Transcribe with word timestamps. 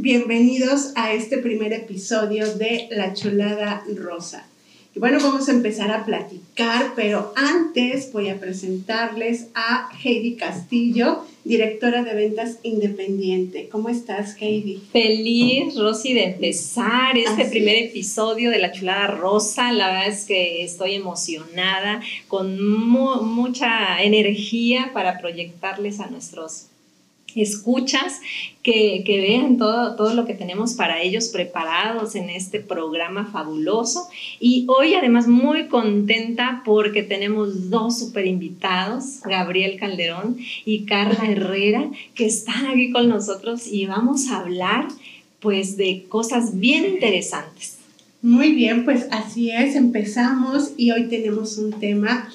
Bienvenidos 0.00 0.92
a 0.94 1.12
este 1.12 1.38
primer 1.38 1.72
episodio 1.72 2.54
de 2.54 2.86
La 2.92 3.14
Chulada 3.14 3.82
Rosa. 3.96 4.46
Y 4.94 5.00
bueno, 5.00 5.18
vamos 5.20 5.48
a 5.48 5.52
empezar 5.52 5.90
a 5.90 6.04
platicar, 6.04 6.92
pero 6.94 7.32
antes 7.34 8.12
voy 8.12 8.28
a 8.28 8.38
presentarles 8.38 9.48
a 9.56 9.90
Heidi 10.00 10.36
Castillo, 10.36 11.24
directora 11.42 12.04
de 12.04 12.14
ventas 12.14 12.58
independiente. 12.62 13.68
¿Cómo 13.68 13.88
estás, 13.88 14.36
Heidi? 14.40 14.80
Feliz, 14.92 15.74
Rosy, 15.74 16.14
de 16.14 16.26
empezar 16.26 17.18
este 17.18 17.46
primer 17.46 17.74
episodio 17.74 18.52
de 18.52 18.60
La 18.60 18.70
Chulada 18.70 19.08
Rosa. 19.08 19.72
La 19.72 19.88
verdad 19.88 20.06
es 20.06 20.26
que 20.26 20.62
estoy 20.62 20.94
emocionada, 20.94 22.00
con 22.28 22.62
mucha 22.62 24.00
energía 24.00 24.92
para 24.94 25.18
proyectarles 25.18 25.98
a 25.98 26.06
nuestros 26.06 26.68
escuchas, 27.42 28.20
que, 28.62 29.02
vean 29.06 29.56
todo, 29.56 29.96
todo 29.96 30.14
lo 30.14 30.26
que 30.26 30.34
tenemos 30.34 30.74
para 30.74 31.00
ellos 31.00 31.28
preparados 31.28 32.14
en 32.14 32.28
este 32.28 32.60
programa 32.60 33.26
fabuloso. 33.26 34.08
Y 34.40 34.66
hoy 34.68 34.94
además 34.94 35.26
muy 35.26 35.68
contenta 35.68 36.62
porque 36.64 37.02
tenemos 37.02 37.70
dos 37.70 37.98
super 37.98 38.26
invitados, 38.26 39.20
Gabriel 39.24 39.78
Calderón 39.78 40.36
y 40.64 40.84
Carla 40.84 41.30
Herrera, 41.30 41.90
que 42.14 42.26
están 42.26 42.66
aquí 42.66 42.92
con 42.92 43.08
nosotros 43.08 43.66
y 43.66 43.86
vamos 43.86 44.28
a 44.28 44.40
hablar 44.40 44.88
pues 45.40 45.76
de 45.76 46.04
cosas 46.08 46.58
bien 46.58 46.84
interesantes. 46.84 47.78
Muy 48.20 48.52
bien, 48.52 48.84
pues 48.84 49.06
así 49.12 49.50
es, 49.50 49.76
empezamos 49.76 50.72
y 50.76 50.90
hoy 50.90 51.08
tenemos 51.08 51.56
un 51.56 51.72
tema 51.78 52.28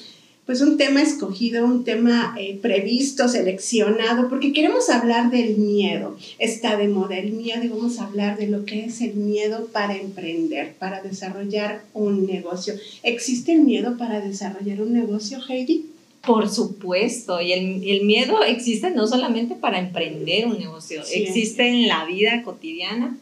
pues 0.46 0.60
un 0.60 0.76
tema 0.76 1.00
escogido, 1.00 1.64
un 1.64 1.84
tema 1.84 2.34
eh, 2.38 2.58
previsto, 2.60 3.28
seleccionado, 3.28 4.28
porque 4.28 4.52
queremos 4.52 4.90
hablar 4.90 5.30
del 5.30 5.56
miedo. 5.56 6.16
Está 6.38 6.76
de 6.76 6.88
moda 6.88 7.16
el 7.16 7.32
miedo 7.32 7.64
y 7.64 7.68
vamos 7.68 7.98
a 7.98 8.04
hablar 8.04 8.36
de 8.36 8.48
lo 8.48 8.64
que 8.66 8.84
es 8.84 9.00
el 9.00 9.14
miedo 9.14 9.68
para 9.72 9.96
emprender, 9.96 10.74
para 10.78 11.02
desarrollar 11.02 11.82
un 11.94 12.26
negocio. 12.26 12.74
¿Existe 13.02 13.52
el 13.52 13.60
miedo 13.60 13.96
para 13.96 14.20
desarrollar 14.20 14.82
un 14.82 14.92
negocio, 14.92 15.38
Heidi? 15.48 15.86
Por 16.26 16.48
supuesto, 16.48 17.40
y 17.40 17.52
el, 17.52 18.04
miedo 18.04 18.42
existe 18.42 18.90
no 18.90 19.06
solamente 19.06 19.54
para 19.54 19.78
emprender 19.78 20.46
un 20.46 20.58
negocio, 20.58 21.02
existe 21.12 21.68
en 21.68 21.86
la 21.86 22.06
vida 22.06 22.42
cotidiana, 22.42 23.18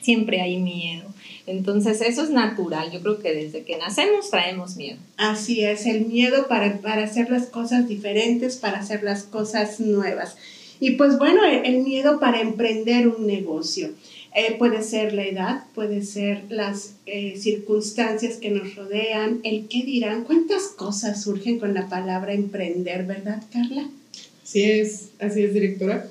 siempre 0.00 0.40
hay 0.40 0.58
miedo. 0.58 1.08
Entonces 1.48 2.02
eso 2.02 2.22
es 2.24 2.30
natural, 2.30 2.92
yo 2.92 3.00
creo 3.00 3.18
que 3.20 3.32
desde 3.32 3.62
que 3.62 3.78
nacemos 3.78 4.30
traemos 4.30 4.76
miedo. 4.76 4.98
Así 5.16 5.64
es, 5.64 5.86
el 5.86 6.04
miedo 6.04 6.46
para, 6.46 6.78
hacer 7.02 7.30
las 7.30 7.46
cosas 7.46 7.88
diferentes, 7.88 8.56
para 8.56 8.80
hacer 8.80 9.02
las 9.02 9.22
cosas 9.22 9.80
nuevas. 9.80 10.36
Y 10.78 10.92
pues 10.92 11.16
bueno, 11.16 11.40
el, 11.44 11.78
miedo 11.78 12.20
para 12.20 12.42
emprender 12.42 13.08
un 13.08 13.26
negocio. 13.26 13.90
Eh, 14.34 14.56
puede 14.58 14.82
ser 14.82 15.14
la 15.14 15.24
edad, 15.24 15.64
puede 15.74 16.02
ser 16.02 16.44
las 16.50 16.94
eh, 17.06 17.36
circunstancias 17.38 18.36
que 18.36 18.50
nos 18.50 18.76
rodean, 18.76 19.40
el 19.42 19.68
qué 19.68 19.82
dirán, 19.84 20.24
cuántas 20.24 20.64
cosas 20.64 21.22
surgen 21.22 21.58
con 21.58 21.72
la 21.72 21.88
palabra 21.88 22.34
emprender, 22.34 23.06
¿verdad, 23.06 23.42
Carla? 23.50 23.88
Así 24.44 24.64
es, 24.64 25.08
así 25.18 25.42
es, 25.42 25.54
directora. 25.54 26.06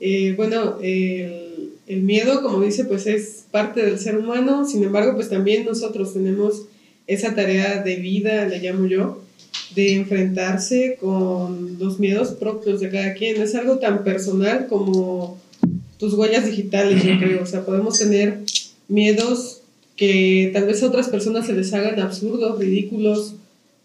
Eh, 0.00 0.34
bueno, 0.36 0.78
el 0.82 1.49
el 1.90 2.02
miedo, 2.02 2.40
como 2.40 2.62
dice, 2.62 2.84
pues 2.84 3.08
es 3.08 3.46
parte 3.50 3.84
del 3.84 3.98
ser 3.98 4.16
humano, 4.16 4.64
sin 4.64 4.84
embargo, 4.84 5.16
pues 5.16 5.28
también 5.28 5.64
nosotros 5.64 6.12
tenemos 6.12 6.66
esa 7.08 7.34
tarea 7.34 7.82
de 7.82 7.96
vida, 7.96 8.46
le 8.46 8.60
llamo 8.60 8.86
yo, 8.86 9.20
de 9.74 9.94
enfrentarse 9.94 10.98
con 11.00 11.78
los 11.80 11.98
miedos 11.98 12.28
propios 12.28 12.78
de 12.78 12.90
cada 12.90 13.14
quien. 13.14 13.42
Es 13.42 13.56
algo 13.56 13.80
tan 13.80 14.04
personal 14.04 14.68
como 14.68 15.36
tus 15.98 16.14
huellas 16.14 16.46
digitales, 16.46 17.02
yo 17.02 17.18
creo. 17.18 17.42
O 17.42 17.46
sea, 17.46 17.66
podemos 17.66 17.98
tener 17.98 18.38
miedos 18.86 19.62
que 19.96 20.50
tal 20.52 20.66
vez 20.66 20.84
a 20.84 20.86
otras 20.86 21.08
personas 21.08 21.46
se 21.46 21.54
les 21.54 21.72
hagan 21.74 21.98
absurdos, 21.98 22.56
ridículos 22.60 23.34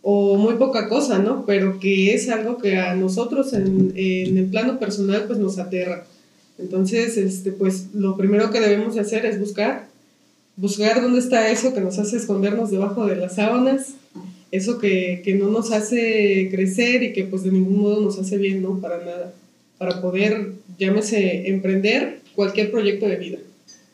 o 0.03 0.37
muy 0.37 0.53
poca 0.55 0.87
cosa, 0.89 1.17
¿no? 1.17 1.43
Pero 1.47 1.79
que 1.79 2.13
es 2.13 2.29
algo 2.29 2.59
que 2.59 2.77
a 2.77 2.93
nosotros 2.93 3.51
en, 3.53 3.93
en 3.95 4.37
el 4.37 4.45
plano 4.45 4.77
personal 4.77 5.23
pues 5.25 5.39
nos 5.39 5.57
aterra. 5.57 6.05
Entonces, 6.57 7.17
este, 7.17 7.51
pues 7.51 7.87
lo 7.93 8.15
primero 8.15 8.49
que 8.51 8.61
debemos 8.61 8.97
hacer 8.97 9.25
es 9.25 9.39
buscar, 9.39 9.87
buscar 10.55 11.01
dónde 11.01 11.19
está 11.19 11.51
eso 11.51 11.73
que 11.73 11.81
nos 11.81 11.99
hace 11.99 12.17
escondernos 12.17 12.71
debajo 12.71 13.05
de 13.05 13.17
las 13.17 13.35
sábanas, 13.35 13.93
eso 14.51 14.79
que, 14.79 15.21
que 15.23 15.35
no 15.35 15.49
nos 15.49 15.71
hace 15.71 16.47
crecer 16.49 17.03
y 17.03 17.13
que 17.13 17.25
pues 17.25 17.43
de 17.43 17.51
ningún 17.51 17.81
modo 17.81 18.01
nos 18.01 18.17
hace 18.19 18.37
bien, 18.37 18.61
¿no? 18.61 18.79
Para 18.79 18.99
nada, 18.99 19.33
para 19.77 20.01
poder, 20.01 20.53
llámese, 20.79 21.49
emprender 21.49 22.21
cualquier 22.35 22.71
proyecto 22.71 23.07
de 23.07 23.15
vida. 23.17 23.37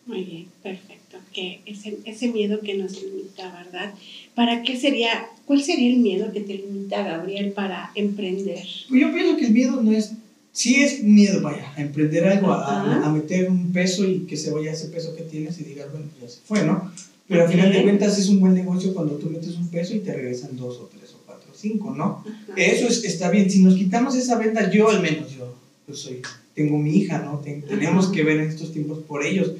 Muy 0.06 0.24
bien, 0.24 0.46
perfecto. 0.62 1.18
Que 1.34 1.62
ese, 1.66 1.98
ese 2.06 2.28
miedo 2.28 2.60
que 2.60 2.76
nos 2.76 3.02
limita, 3.02 3.52
¿verdad? 3.52 3.94
¿Para 4.36 4.64
qué 4.64 4.78
sería, 4.78 5.28
cuál 5.46 5.64
sería 5.64 5.90
el 5.90 5.98
miedo 5.98 6.32
que 6.32 6.42
te 6.42 6.56
limita, 6.56 7.04
Gabriel, 7.04 7.54
para 7.54 7.92
emprender? 7.96 8.66
Pues 8.90 9.02
yo 9.02 9.14
pienso 9.14 9.38
que 9.38 9.46
el 9.46 9.54
miedo 9.54 9.82
no 9.82 9.92
es 9.92 10.14
sí 10.52 10.84
es 10.84 11.04
miedo, 11.04 11.42
vaya, 11.42 11.72
a 11.76 11.82
emprender 11.82 12.26
algo, 12.26 12.52
a, 12.52 13.12
meter 13.12 13.50
un 13.50 13.72
peso 13.72 14.06
y 14.06 14.22
que 14.22 14.38
se 14.38 14.52
vaya 14.52 14.72
ese 14.72 14.88
peso 14.88 15.16
que 15.16 15.24
tienes 15.24 15.60
y 15.60 15.64
digas, 15.64 15.92
bueno, 15.92 16.08
ya 16.22 16.28
se 16.28 16.40
fue, 16.46 16.64
¿no? 16.64 16.92
Pero 17.28 17.44
al 17.44 17.50
final 17.50 17.72
de 17.72 17.84
cuentas 17.84 18.20
es 18.20 18.28
un 18.28 18.42
buen 18.42 18.54
negocio 18.54 18.94
cuando 18.94 19.16
tú 19.16 19.30
metes 19.30 19.56
un 19.56 19.70
peso 19.70 19.96
y 19.96 20.00
te 20.00 20.14
regresan 20.14 20.58
dos 20.58 20.78
o 20.80 20.90
tres 20.94 21.14
o 21.14 21.22
cuatro 21.26 21.50
o 21.52 21.56
cinco, 21.58 21.96
¿no? 21.96 22.26
Eso 22.58 22.88
es, 22.88 23.06
está 23.06 23.30
bien. 23.30 23.50
Si 23.50 23.64
nos 23.64 23.76
quitamos 23.76 24.16
esa 24.16 24.38
venta, 24.38 24.70
yo 24.70 24.90
al 24.90 25.02
menos, 25.02 25.32
yo 25.32 25.56
pues 25.86 26.00
soy, 26.00 26.22
tengo 26.54 26.78
mi 26.78 26.94
hija, 26.98 27.20
¿no? 27.20 27.40
tenemos 27.40 28.08
que 28.08 28.24
ver 28.24 28.42
en 28.42 28.50
estos 28.50 28.74
tiempos 28.74 29.00
por 29.00 29.26
ellos. 29.26 29.54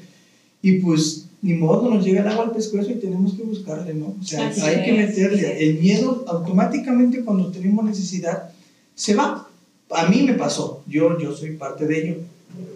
Y 0.60 0.80
pues 0.80 1.28
ni 1.40 1.54
modo, 1.54 1.92
nos 1.92 2.04
llega 2.04 2.20
el 2.20 2.28
agua 2.28 2.44
al 2.44 2.52
pescuezo 2.52 2.90
y 2.90 2.96
tenemos 2.96 3.34
que 3.34 3.42
buscarle, 3.42 3.94
¿no? 3.94 4.14
O 4.20 4.24
sea, 4.24 4.48
hay 4.48 4.84
que 4.84 4.92
meterle. 4.92 5.68
El 5.68 5.78
miedo 5.78 6.24
automáticamente 6.28 7.24
cuando 7.24 7.50
tenemos 7.50 7.84
necesidad 7.84 8.50
se 8.94 9.14
va 9.14 9.48
a 9.94 10.08
mí 10.08 10.22
me 10.22 10.34
pasó, 10.34 10.82
yo, 10.86 11.18
yo 11.18 11.34
soy 11.34 11.52
parte 11.52 11.86
de 11.86 12.02
ello. 12.02 12.16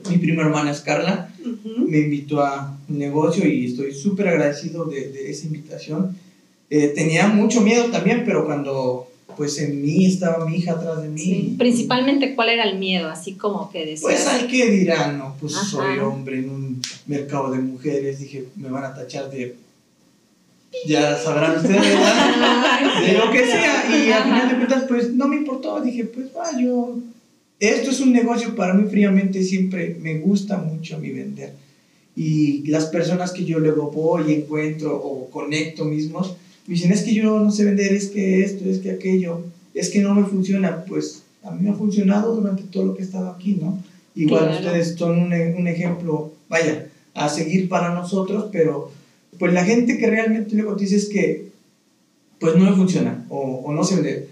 Mi 0.08 0.18
prima 0.18 0.42
hermana 0.42 0.70
es 0.70 0.80
Carla, 0.80 1.30
me 1.76 1.98
invitó 1.98 2.40
a 2.40 2.78
un 2.88 2.98
negocio 2.98 3.46
y 3.46 3.66
estoy 3.66 3.92
súper 3.92 4.28
agradecido 4.28 4.84
de, 4.84 5.10
de, 5.10 5.30
esa 5.30 5.46
invitación. 5.46 6.16
Eh, 6.70 6.92
tenía 6.94 7.26
mucho 7.28 7.60
miedo 7.60 7.90
también, 7.90 8.22
pero 8.24 8.46
cuando 8.46 9.08
pues 9.36 9.58
en 9.58 9.82
mí 9.82 10.06
estaba 10.06 10.46
mi 10.46 10.56
hija 10.56 10.72
atrás 10.72 11.02
de 11.02 11.08
mí. 11.08 11.54
Principalmente, 11.58 12.34
¿cuál 12.34 12.48
era 12.48 12.64
el 12.64 12.78
miedo? 12.78 13.08
Así 13.08 13.34
como 13.34 13.70
que 13.70 13.84
decía. 13.84 14.00
Pues 14.02 14.26
al 14.26 14.46
que 14.48 14.70
dirán, 14.70 15.18
no, 15.18 15.36
pues 15.38 15.52
soy 15.52 15.98
hombre 15.98 16.38
en 16.38 16.50
un 16.50 16.82
mercado 17.06 17.50
de 17.50 17.58
mujeres, 17.58 18.18
dije, 18.18 18.46
me 18.56 18.70
van 18.70 18.84
a 18.84 18.94
tachar 18.94 19.30
de 19.30 19.56
ya 20.86 21.16
sabrán 21.16 21.56
ustedes, 21.56 21.82
De 23.06 23.12
lo 23.12 23.30
que 23.30 23.46
sea. 23.46 23.84
Y 23.90 24.10
al 24.10 24.24
final 24.24 24.48
de 24.48 24.56
cuentas, 24.56 24.84
pues 24.88 25.12
no 25.12 25.28
me 25.28 25.36
importó. 25.36 25.80
Dije, 25.80 26.04
pues 26.04 26.26
va, 26.36 26.58
yo. 26.58 26.98
Esto 27.58 27.90
es 27.90 28.00
un 28.00 28.12
negocio 28.12 28.54
para 28.54 28.74
mí 28.74 28.88
fríamente, 28.90 29.42
siempre 29.42 29.96
me 30.00 30.18
gusta 30.18 30.58
mucho 30.58 30.96
a 30.96 30.98
mí 30.98 31.10
vender. 31.10 31.54
Y 32.14 32.66
las 32.66 32.86
personas 32.86 33.32
que 33.32 33.44
yo 33.44 33.58
luego 33.58 33.90
voy, 33.90 34.34
encuentro 34.34 34.94
o 34.94 35.30
conecto 35.30 35.84
mismos, 35.84 36.36
me 36.66 36.74
dicen, 36.74 36.92
es 36.92 37.02
que 37.02 37.14
yo 37.14 37.38
no 37.40 37.50
sé 37.50 37.64
vender, 37.64 37.92
es 37.92 38.08
que 38.08 38.42
esto, 38.42 38.68
es 38.68 38.78
que 38.78 38.90
aquello, 38.90 39.40
es 39.72 39.88
que 39.88 40.00
no 40.00 40.14
me 40.14 40.26
funciona. 40.26 40.84
Pues 40.84 41.22
a 41.42 41.50
mí 41.50 41.62
me 41.62 41.70
ha 41.70 41.74
funcionado 41.74 42.34
durante 42.34 42.64
todo 42.64 42.84
lo 42.84 42.94
que 42.94 43.02
he 43.02 43.06
estado 43.06 43.30
aquí, 43.30 43.58
¿no? 43.60 43.82
Igual 44.14 44.50
ustedes 44.50 44.94
son 44.96 45.18
un, 45.18 45.32
un 45.32 45.68
ejemplo, 45.68 46.32
vaya, 46.48 46.88
a 47.14 47.28
seguir 47.28 47.68
para 47.68 47.94
nosotros, 47.94 48.46
pero 48.52 48.90
pues 49.38 49.52
la 49.52 49.64
gente 49.64 49.98
que 49.98 50.06
realmente 50.08 50.54
luego 50.54 50.76
te 50.76 50.84
dice 50.84 50.96
es 50.96 51.08
que 51.08 51.46
pues 52.38 52.54
no 52.56 52.70
me 52.70 52.76
funciona 52.76 53.24
o, 53.28 53.62
o 53.64 53.72
no 53.72 53.82
se 53.84 53.96
vende, 53.96 54.28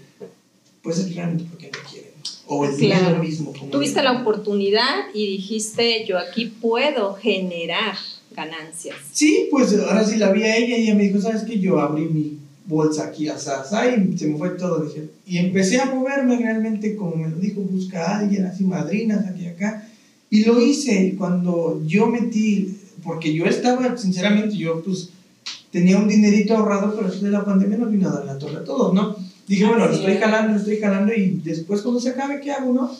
pues 0.81 0.99
es 0.99 1.15
realmente 1.15 1.45
porque 1.49 1.67
no 1.67 1.89
quieren. 1.89 2.11
O 2.47 2.65
el 2.65 2.75
claro. 2.75 3.23
mismo. 3.23 3.53
Tuviste 3.71 4.03
la 4.03 4.21
oportunidad 4.21 5.05
y 5.13 5.27
dijiste, 5.27 6.05
yo 6.05 6.19
aquí 6.19 6.45
puedo 6.45 7.15
generar 7.15 7.95
ganancias. 8.35 8.97
Sí, 9.11 9.47
pues 9.49 9.73
ahora 9.79 10.03
sí 10.03 10.17
la 10.17 10.31
vi 10.31 10.43
a 10.43 10.55
ella 10.57 10.77
y 10.77 10.83
ella 10.83 10.95
me 10.95 11.03
dijo, 11.03 11.19
¿sabes 11.19 11.43
qué? 11.43 11.59
Yo 11.59 11.79
abrí 11.79 12.05
mi 12.05 12.37
bolsa 12.67 13.05
aquí 13.05 13.27
a 13.29 13.37
Sasa 13.37 13.87
y 13.87 14.17
se 14.17 14.27
me 14.27 14.37
fue 14.37 14.49
todo. 14.51 14.85
Dije, 14.85 15.09
y 15.25 15.37
empecé 15.37 15.79
a 15.79 15.85
moverme 15.85 16.37
realmente 16.37 16.95
como 16.95 17.15
me 17.15 17.29
lo 17.29 17.37
dijo, 17.37 17.61
busca 17.61 18.05
a 18.05 18.19
alguien, 18.19 18.45
así 18.45 18.63
madrinas 18.63 19.25
aquí 19.25 19.43
y 19.43 19.47
acá. 19.47 19.84
Y 20.29 20.43
lo 20.45 20.59
hice. 20.61 21.05
Y 21.05 21.11
cuando 21.13 21.81
yo 21.85 22.07
metí 22.07 22.75
porque 23.05 23.33
yo 23.33 23.45
estaba, 23.45 23.95
sinceramente, 23.97 24.57
yo 24.57 24.81
pues 24.81 25.09
tenía 25.71 25.97
un 25.97 26.07
dinerito 26.07 26.57
ahorrado, 26.57 26.95
pero 26.95 27.07
después 27.07 27.23
de 27.23 27.31
la 27.31 27.45
pandemia 27.45 27.77
nos 27.77 27.91
vino 27.91 28.09
a 28.09 28.13
dar 28.13 28.25
la 28.25 28.37
torre 28.37 28.57
a 28.57 28.63
todos, 28.63 28.93
¿no? 28.93 29.15
Dije, 29.47 29.65
bueno, 29.65 29.85
lo 29.85 29.93
estoy 29.93 30.15
jalando, 30.15 30.53
lo 30.53 30.59
estoy 30.59 30.77
jalando 30.77 31.13
y 31.13 31.39
después 31.43 31.81
cuando 31.81 32.01
se 32.01 32.09
acabe, 32.09 32.39
¿qué 32.41 32.51
hago, 32.51 32.73
no? 32.73 32.91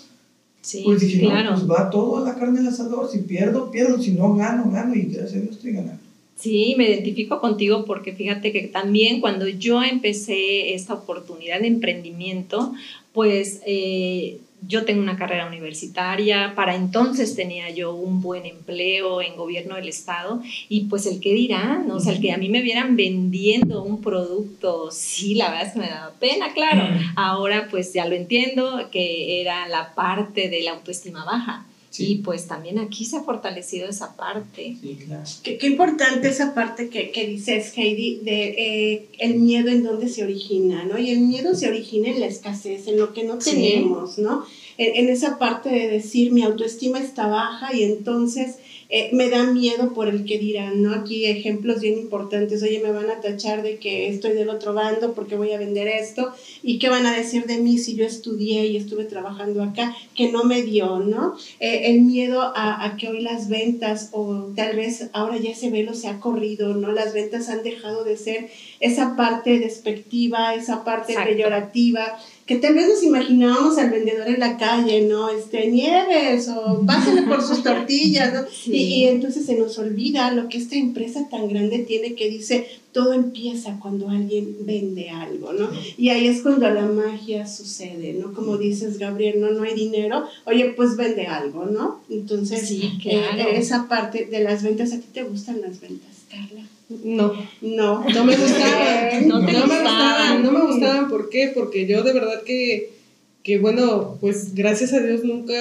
Sí, 0.62 0.84
pues 0.86 1.02
dije, 1.02 1.20
claro. 1.22 1.52
no, 1.52 1.56
pues 1.56 1.70
va 1.70 1.90
todo 1.90 2.18
a 2.18 2.22
la 2.22 2.36
carne 2.36 2.60
del 2.60 2.68
asador, 2.68 3.10
si 3.10 3.20
pierdo, 3.20 3.72
pierdo, 3.72 4.02
si 4.02 4.12
no 4.12 4.36
gano, 4.36 4.70
gano 4.72 4.94
y 4.94 5.04
gracias 5.04 5.36
a 5.36 5.40
Dios 5.42 5.56
estoy 5.56 5.74
ganando. 5.74 6.02
Sí, 6.36 6.76
me 6.78 6.90
identifico 6.90 7.40
contigo 7.40 7.86
porque 7.86 8.12
fíjate 8.12 8.52
que 8.52 8.68
también 8.68 9.22
cuando 9.22 9.48
yo 9.48 9.82
empecé 9.82 10.74
esta 10.74 10.94
oportunidad 10.94 11.62
de 11.62 11.68
emprendimiento, 11.68 12.74
pues 13.14 13.62
eh, 13.66 14.40
yo 14.68 14.86
tengo 14.86 15.02
una 15.02 15.18
carrera 15.18 15.48
universitaria, 15.48 16.54
para 16.56 16.76
entonces 16.76 17.36
tenía 17.36 17.70
yo 17.70 17.94
un 17.94 18.22
buen 18.22 18.46
empleo 18.46 19.22
en 19.22 19.36
gobierno 19.36 19.76
del 19.76 19.88
Estado 19.88 20.42
y 20.70 20.86
pues 20.86 21.06
el 21.06 21.20
que 21.20 21.34
dirán, 21.34 21.90
o 21.92 22.00
sea, 22.00 22.14
el 22.14 22.22
que 22.22 22.32
a 22.32 22.38
mí 22.38 22.50
me 22.50 22.62
vieran 22.62 22.96
vendiendo 22.96 23.84
un 23.84 24.02
producto, 24.02 24.90
sí, 24.92 25.36
la 25.36 25.50
verdad 25.50 25.68
es 25.68 25.74
que 25.74 25.80
me 25.80 25.90
daba 25.90 26.14
pena, 26.20 26.54
claro. 26.54 26.88
Ahora 27.16 27.68
pues 27.70 27.94
ya 27.94 28.06
lo 28.06 28.16
entiendo, 28.16 28.90
que 28.92 29.42
era 29.42 29.68
la 29.68 29.94
parte 29.96 30.50
de 30.50 30.62
la 30.62 30.72
autoestima 30.72 31.26
baja. 31.26 31.66
Y 32.00 32.16
pues 32.18 32.48
también 32.48 32.80
aquí 32.80 33.06
se 33.06 33.18
ha 33.18 33.24
fortalecido 33.24 33.88
esa 33.88 34.16
parte. 34.16 34.76
Sí, 34.82 34.98
claro. 35.06 35.24
Qué, 35.44 35.58
qué 35.58 35.68
importante 35.68 36.28
esa 36.30 36.54
parte 36.54 36.90
que, 36.90 37.12
que 37.12 37.28
dices, 37.28 37.74
Heidi, 37.78 38.20
de 38.24 38.44
eh, 38.94 39.06
el 39.20 39.36
miedo 39.36 39.70
en 39.70 39.84
dónde 39.84 40.10
se 40.10 40.24
origina, 40.24 40.84
¿no? 40.84 40.98
Y 40.98 41.10
el 41.12 41.20
miedo 41.22 41.54
se 41.56 41.68
origina 41.68 42.10
en 42.10 42.20
la 42.20 42.28
escasez, 42.28 42.88
en 42.88 42.98
lo 42.98 43.14
que 43.14 43.24
no 43.24 43.40
Sí. 43.40 43.52
tenemos, 43.52 44.18
¿no? 44.18 44.46
En, 44.78 45.06
en 45.06 45.10
esa 45.10 45.38
parte 45.40 45.70
de 45.70 45.88
decir 45.88 46.32
mi 46.32 46.44
autoestima 46.44 47.00
está 47.00 47.28
baja 47.28 47.74
y 47.74 47.84
entonces 47.84 48.58
eh, 48.88 49.10
me 49.14 49.30
da 49.30 49.44
miedo 49.46 49.94
por 49.94 50.08
el 50.08 50.26
que 50.26 50.38
dirán, 50.38 50.84
¿no? 50.84 50.94
Aquí 50.94 51.26
ejemplos 51.26 51.82
bien 51.82 51.98
importantes, 51.98 52.62
oye, 52.62 52.80
me 52.84 52.92
van 52.92 53.10
a 53.10 53.20
tachar 53.20 53.64
de 53.64 53.78
que 53.78 54.10
estoy 54.10 54.34
del 54.34 54.50
otro 54.50 54.76
bando 54.76 55.14
porque 55.14 55.36
voy 55.36 55.52
a 55.54 55.58
vender 55.58 55.88
esto, 55.88 56.32
y 56.62 56.78
qué 56.78 56.90
van 56.90 57.08
a 57.08 57.16
decir 57.16 57.46
de 57.46 57.58
mí 57.58 57.80
si 57.80 57.96
yo 57.96 58.06
estudié 58.06 58.68
y 58.68 58.78
estuve 58.78 59.06
trabajando 59.06 59.64
acá, 59.64 59.96
que 60.14 60.32
no 60.32 60.44
me 60.44 60.62
dio, 60.62 61.00
¿no? 61.00 61.36
Eh, 61.60 61.92
el 61.92 62.02
miedo 62.02 62.42
a, 62.42 62.86
a 62.86 62.96
que 62.96 63.08
hoy 63.08 63.22
las 63.22 63.50
ventas, 63.50 64.10
o 64.12 64.52
tal 64.56 64.76
vez 64.76 65.10
ahora 65.14 65.38
ya 65.38 65.50
ese 65.50 65.72
velo 65.72 65.96
se 65.96 66.08
ha 66.08 66.20
corrido, 66.20 66.76
¿no? 66.76 66.92
Las 66.92 67.14
ventas 67.14 67.50
han 67.50 67.64
dejado 67.64 68.04
de 68.04 68.18
ser 68.18 68.52
esa 68.80 69.16
parte 69.16 69.60
despectiva, 69.60 70.54
esa 70.54 70.84
parte 70.84 71.14
Exacto. 71.14 71.32
peyorativa, 71.32 72.20
que 72.46 72.58
tal 72.58 72.76
vez 72.76 72.88
nos 72.88 73.02
imaginábamos 73.02 73.78
al 73.80 73.90
vendedor 73.90 74.28
en 74.28 74.40
la 74.40 74.58
calle, 74.58 75.08
¿no? 75.08 75.30
Este, 75.30 75.68
Nieves, 75.68 76.48
o 76.50 76.86
pásale 76.86 77.24
por 77.24 77.42
sus 77.42 77.64
tortillas, 77.64 78.34
¿no? 78.34 78.42
Sí. 78.50 78.72
Y, 78.72 78.78
y 78.78 79.04
entonces 79.06 79.48
se 79.48 79.58
nos 79.58 79.80
olvida 79.80 80.32
lo 80.32 80.48
que 80.48 80.60
esta 80.60 80.76
empresa 80.76 81.28
tan 81.30 81.48
grande 81.48 81.80
tiene 81.80 82.14
que 82.14 82.30
dice, 82.30 82.68
todo 82.92 83.14
empieza 83.14 83.80
cuando 83.82 84.10
alguien 84.10 84.58
vende 84.62 85.10
algo, 85.10 85.54
¿no? 85.54 85.70
Y 85.98 86.10
ahí 86.10 86.28
es 86.28 86.42
cuando 86.42 86.70
la 86.70 86.86
magia 86.86 87.48
sucede, 87.48 88.14
¿no? 88.14 88.34
Como 88.34 88.58
dices, 88.58 89.00
Gabriel, 89.00 89.42
no, 89.42 89.50
no 89.50 89.64
hay 89.64 89.74
dinero, 89.74 90.26
oye, 90.46 90.74
pues 90.78 90.96
vende 90.96 91.26
algo, 91.26 91.66
¿no? 91.66 92.02
Entonces, 92.10 92.68
Sí, 92.68 93.00
eh, 93.06 93.24
esa 93.54 93.88
parte 93.88 94.26
de 94.26 94.44
las 94.44 94.64
ventas, 94.64 94.94
¿a 94.94 94.98
ti 94.98 95.08
te 95.12 95.24
gustan 95.24 95.62
las 95.62 95.82
ventas, 95.82 96.12
Carla? 96.30 96.64
No, 96.90 97.34
No. 97.62 98.04
no 98.10 98.24
me 98.26 98.36
gustaban. 98.36 99.28
No 99.28 99.42
me 99.42 99.54
gustaban. 99.54 100.44
no 100.44 100.52
me 100.52 100.62
gustaban. 100.62 101.10
¿Por 101.10 101.30
qué? 101.30 101.52
Porque 101.54 101.88
yo 101.88 102.04
de 102.04 102.14
verdad 102.14 102.44
que, 102.44 102.90
que, 103.44 103.58
bueno, 103.58 104.18
pues 104.22 104.54
gracias 104.54 104.94
a 104.94 105.00
Dios 105.00 105.24
nunca. 105.24 105.54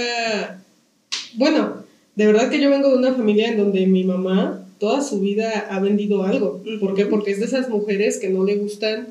Bueno, 1.35 1.85
de 2.15 2.26
verdad 2.26 2.50
que 2.50 2.61
yo 2.61 2.71
vengo 2.71 2.91
de 2.91 2.99
una 2.99 3.15
familia 3.15 3.49
en 3.49 3.59
donde 3.59 3.87
mi 3.87 4.05
mamá 4.05 4.61
toda 4.79 5.03
su 5.03 5.21
vida 5.21 5.67
ha 5.71 5.81
vendido 5.81 6.25
algo. 6.25 6.62
¿Por 6.81 6.94
qué? 6.94 7.06
Porque 7.06 7.31
es 7.31 7.41
de 7.41 7.47
esas 7.47 7.69
mujeres 7.71 8.19
que 8.19 8.29
no 8.29 8.44
le 8.44 8.56
gustan 8.56 9.09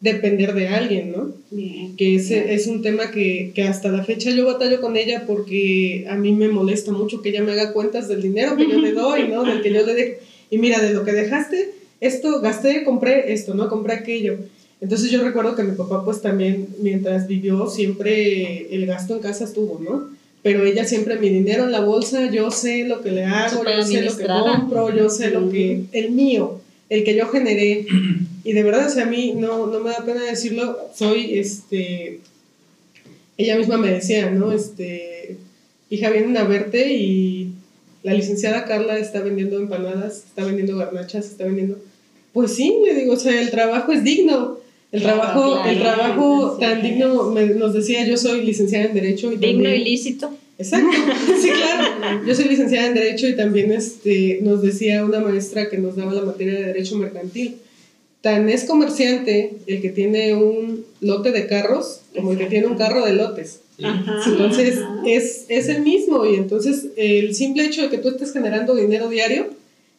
depender 0.00 0.52
de 0.54 0.66
alguien, 0.66 1.12
¿no? 1.12 1.32
Bien. 1.52 1.94
que 1.96 2.16
ese 2.16 2.54
es 2.54 2.66
un 2.66 2.82
tema 2.82 3.12
que, 3.12 3.52
que 3.54 3.62
hasta 3.62 3.88
la 3.92 4.02
fecha 4.02 4.30
yo 4.30 4.44
batallo 4.46 4.80
con 4.80 4.96
ella 4.96 5.24
porque 5.28 6.06
a 6.08 6.16
mí 6.16 6.32
me 6.32 6.48
molesta 6.48 6.90
mucho 6.90 7.22
que 7.22 7.28
ella 7.28 7.42
me 7.42 7.52
haga 7.52 7.72
cuentas 7.72 8.08
del 8.08 8.20
dinero 8.20 8.56
que 8.56 8.68
yo 8.68 8.80
le 8.80 8.92
doy, 8.92 9.28
¿no? 9.28 9.44
Del 9.44 9.62
que 9.62 9.72
yo 9.72 9.86
le 9.86 9.94
dejo. 9.94 10.20
Y 10.52 10.58
mira, 10.58 10.82
de 10.82 10.92
lo 10.92 11.02
que 11.02 11.12
dejaste, 11.12 11.70
esto 12.02 12.42
gasté, 12.42 12.84
compré 12.84 13.32
esto, 13.32 13.54
¿no? 13.54 13.70
Compré 13.70 13.94
aquello. 13.94 14.36
Entonces 14.82 15.10
yo 15.10 15.24
recuerdo 15.24 15.56
que 15.56 15.62
mi 15.62 15.74
papá 15.74 16.04
pues 16.04 16.20
también 16.20 16.68
mientras 16.78 17.26
vivió 17.26 17.70
siempre 17.70 18.68
el 18.70 18.84
gasto 18.84 19.14
en 19.14 19.22
casa 19.22 19.44
estuvo, 19.44 19.80
¿no? 19.82 20.10
Pero 20.42 20.66
ella 20.66 20.84
siempre 20.84 21.18
mi 21.18 21.30
dinero 21.30 21.64
en 21.64 21.72
la 21.72 21.80
bolsa, 21.80 22.30
yo 22.30 22.50
sé 22.50 22.84
lo 22.84 23.00
que 23.00 23.12
le 23.12 23.24
hago, 23.24 23.64
yo 23.64 23.82
sé 23.82 24.02
lo 24.02 24.14
que 24.14 24.26
compro, 24.26 24.94
yo 24.94 25.08
sé 25.08 25.30
lo 25.30 25.48
que, 25.48 25.84
el 25.92 26.10
mío, 26.10 26.60
el 26.90 27.02
que 27.02 27.16
yo 27.16 27.28
generé. 27.28 27.86
Y 28.44 28.54
de 28.54 28.64
verdad, 28.64 28.88
o 28.88 28.90
sea, 28.90 29.04
a 29.04 29.08
mí 29.08 29.34
no, 29.36 29.68
no 29.68 29.78
me 29.78 29.90
da 29.90 30.04
pena 30.04 30.24
decirlo, 30.24 30.76
soy, 30.96 31.38
este, 31.38 32.18
ella 33.38 33.56
misma 33.56 33.78
me 33.78 33.92
decía, 33.92 34.32
¿no? 34.32 34.50
Este, 34.50 35.36
hija, 35.88 36.10
vienen 36.10 36.36
a 36.36 36.42
verte 36.42 36.92
y 36.92 37.52
la 38.02 38.14
licenciada 38.14 38.64
Carla 38.64 38.98
está 38.98 39.20
vendiendo 39.20 39.58
empanadas, 39.58 40.24
está 40.28 40.44
vendiendo 40.44 40.76
garnachas, 40.76 41.26
está 41.26 41.44
vendiendo... 41.44 41.78
Pues 42.32 42.54
sí, 42.54 42.74
le 42.84 42.94
digo, 42.94 43.12
o 43.12 43.16
sea, 43.16 43.40
el 43.40 43.50
trabajo 43.50 43.92
es 43.92 44.02
digno. 44.04 44.58
El 44.90 45.00
Claro, 45.02 45.20
trabajo, 45.20 45.64
el 45.68 45.78
trabajo 45.80 46.56
tan 46.60 46.78
es. 46.78 46.82
digno, 46.82 47.30
me- 47.30 47.46
nos 47.46 47.72
decía, 47.74 48.06
yo 48.06 48.16
soy 48.16 48.42
licenciada 48.44 48.86
en 48.86 48.94
Derecho 48.94 49.28
y 49.32 49.36
Digno 49.36 49.62
también- 49.64 49.80
y 49.82 49.84
lícito. 49.84 50.30
Exacto, 50.58 50.88
sí, 51.40 51.48
claro. 51.48 52.22
Yo 52.26 52.34
soy 52.34 52.44
licenciada 52.46 52.86
en 52.88 52.94
Derecho 52.94 53.26
y 53.28 53.36
también 53.36 53.72
este, 53.72 54.40
nos 54.42 54.60
decía 54.62 55.04
una 55.04 55.20
maestra 55.20 55.68
que 55.70 55.78
nos 55.78 55.96
daba 55.96 56.12
la 56.12 56.22
materia 56.22 56.54
de 56.58 56.66
Derecho 56.66 56.96
Mercantil. 56.96 57.56
Tan 58.20 58.48
es 58.48 58.64
comerciante 58.64 59.52
el 59.66 59.80
que 59.82 59.88
tiene 59.90 60.34
un 60.34 60.71
lote 61.02 61.32
de 61.32 61.46
carros 61.46 62.00
como 62.16 62.32
el 62.32 62.38
que 62.38 62.46
tiene 62.46 62.66
un 62.66 62.76
carro 62.76 63.04
de 63.04 63.12
lotes. 63.12 63.60
Ajá, 63.82 64.22
Entonces 64.26 64.78
ajá. 64.78 65.02
es, 65.06 65.46
es 65.48 65.68
el 65.68 65.82
mismo 65.82 66.24
y 66.24 66.36
entonces 66.36 66.86
el 66.96 67.34
simple 67.34 67.66
hecho 67.66 67.82
de 67.82 67.90
que 67.90 67.98
tú 67.98 68.08
estés 68.08 68.32
generando 68.32 68.74
dinero 68.74 69.08
diario 69.08 69.48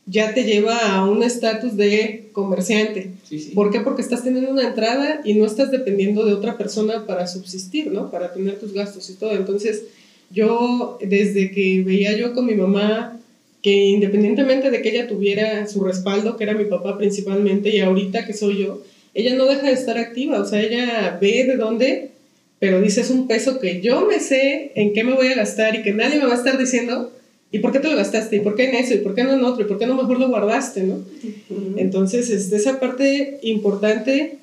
ya 0.05 0.33
te 0.33 0.43
lleva 0.43 0.77
a 0.95 1.05
un 1.05 1.23
estatus 1.23 1.77
de 1.77 2.29
comerciante. 2.33 3.11
Sí, 3.27 3.39
sí. 3.39 3.51
¿Por 3.51 3.71
qué? 3.71 3.79
Porque 3.81 4.01
estás 4.01 4.23
teniendo 4.23 4.51
una 4.51 4.67
entrada 4.67 5.21
y 5.23 5.33
no 5.33 5.45
estás 5.45 5.71
dependiendo 5.71 6.25
de 6.25 6.33
otra 6.33 6.57
persona 6.57 7.05
para 7.05 7.27
subsistir, 7.27 7.91
¿no? 7.91 8.11
Para 8.11 8.33
tener 8.33 8.59
tus 8.59 8.73
gastos 8.73 9.09
y 9.09 9.13
todo. 9.13 9.31
Entonces, 9.31 9.83
yo, 10.29 10.97
desde 11.01 11.51
que 11.51 11.83
veía 11.85 12.17
yo 12.17 12.33
con 12.33 12.45
mi 12.45 12.55
mamá, 12.55 13.19
que 13.61 13.71
independientemente 13.71 14.71
de 14.71 14.81
que 14.81 14.89
ella 14.89 15.07
tuviera 15.07 15.65
su 15.67 15.81
respaldo, 15.83 16.35
que 16.35 16.43
era 16.43 16.53
mi 16.53 16.65
papá 16.65 16.97
principalmente, 16.97 17.69
y 17.73 17.79
ahorita 17.79 18.25
que 18.25 18.33
soy 18.33 18.57
yo, 18.57 18.81
ella 19.13 19.35
no 19.35 19.45
deja 19.45 19.67
de 19.67 19.73
estar 19.73 19.97
activa. 19.97 20.39
O 20.39 20.45
sea, 20.45 20.61
ella 20.61 21.17
ve 21.21 21.45
de 21.45 21.57
dónde, 21.57 22.09
pero 22.59 22.81
dice, 22.81 23.01
es 23.01 23.09
un 23.09 23.27
peso 23.27 23.59
que 23.59 23.81
yo 23.81 24.05
me 24.05 24.19
sé 24.19 24.71
en 24.75 24.93
qué 24.93 25.03
me 25.03 25.13
voy 25.13 25.27
a 25.27 25.35
gastar 25.35 25.75
y 25.75 25.83
que 25.83 25.93
nadie 25.93 26.19
me 26.19 26.25
va 26.25 26.33
a 26.33 26.37
estar 26.37 26.57
diciendo, 26.57 27.11
¿y 27.51 27.59
por 27.59 27.71
qué 27.71 27.79
te 27.79 27.89
lo 27.89 27.95
gastaste? 27.95 28.37
¿Y 28.37 28.39
por 28.39 28.55
qué 28.55 28.69
en 28.69 28.75
eso? 28.75 28.93
¿Y 28.93 28.99
por 28.99 29.15
qué 29.15 29.23
no 29.23 29.33
en 29.33 29.43
otro? 29.43 29.63
¿Y 29.63 29.67
por 29.67 29.77
qué 29.77 29.85
no 29.85 29.95
mejor 29.95 30.19
lo 30.19 30.29
guardaste? 30.29 30.83
¿no? 30.83 31.03
Entonces, 31.77 32.29
este, 32.29 32.55
esa 32.55 32.79
parte 32.79 33.39
importante 33.41 34.37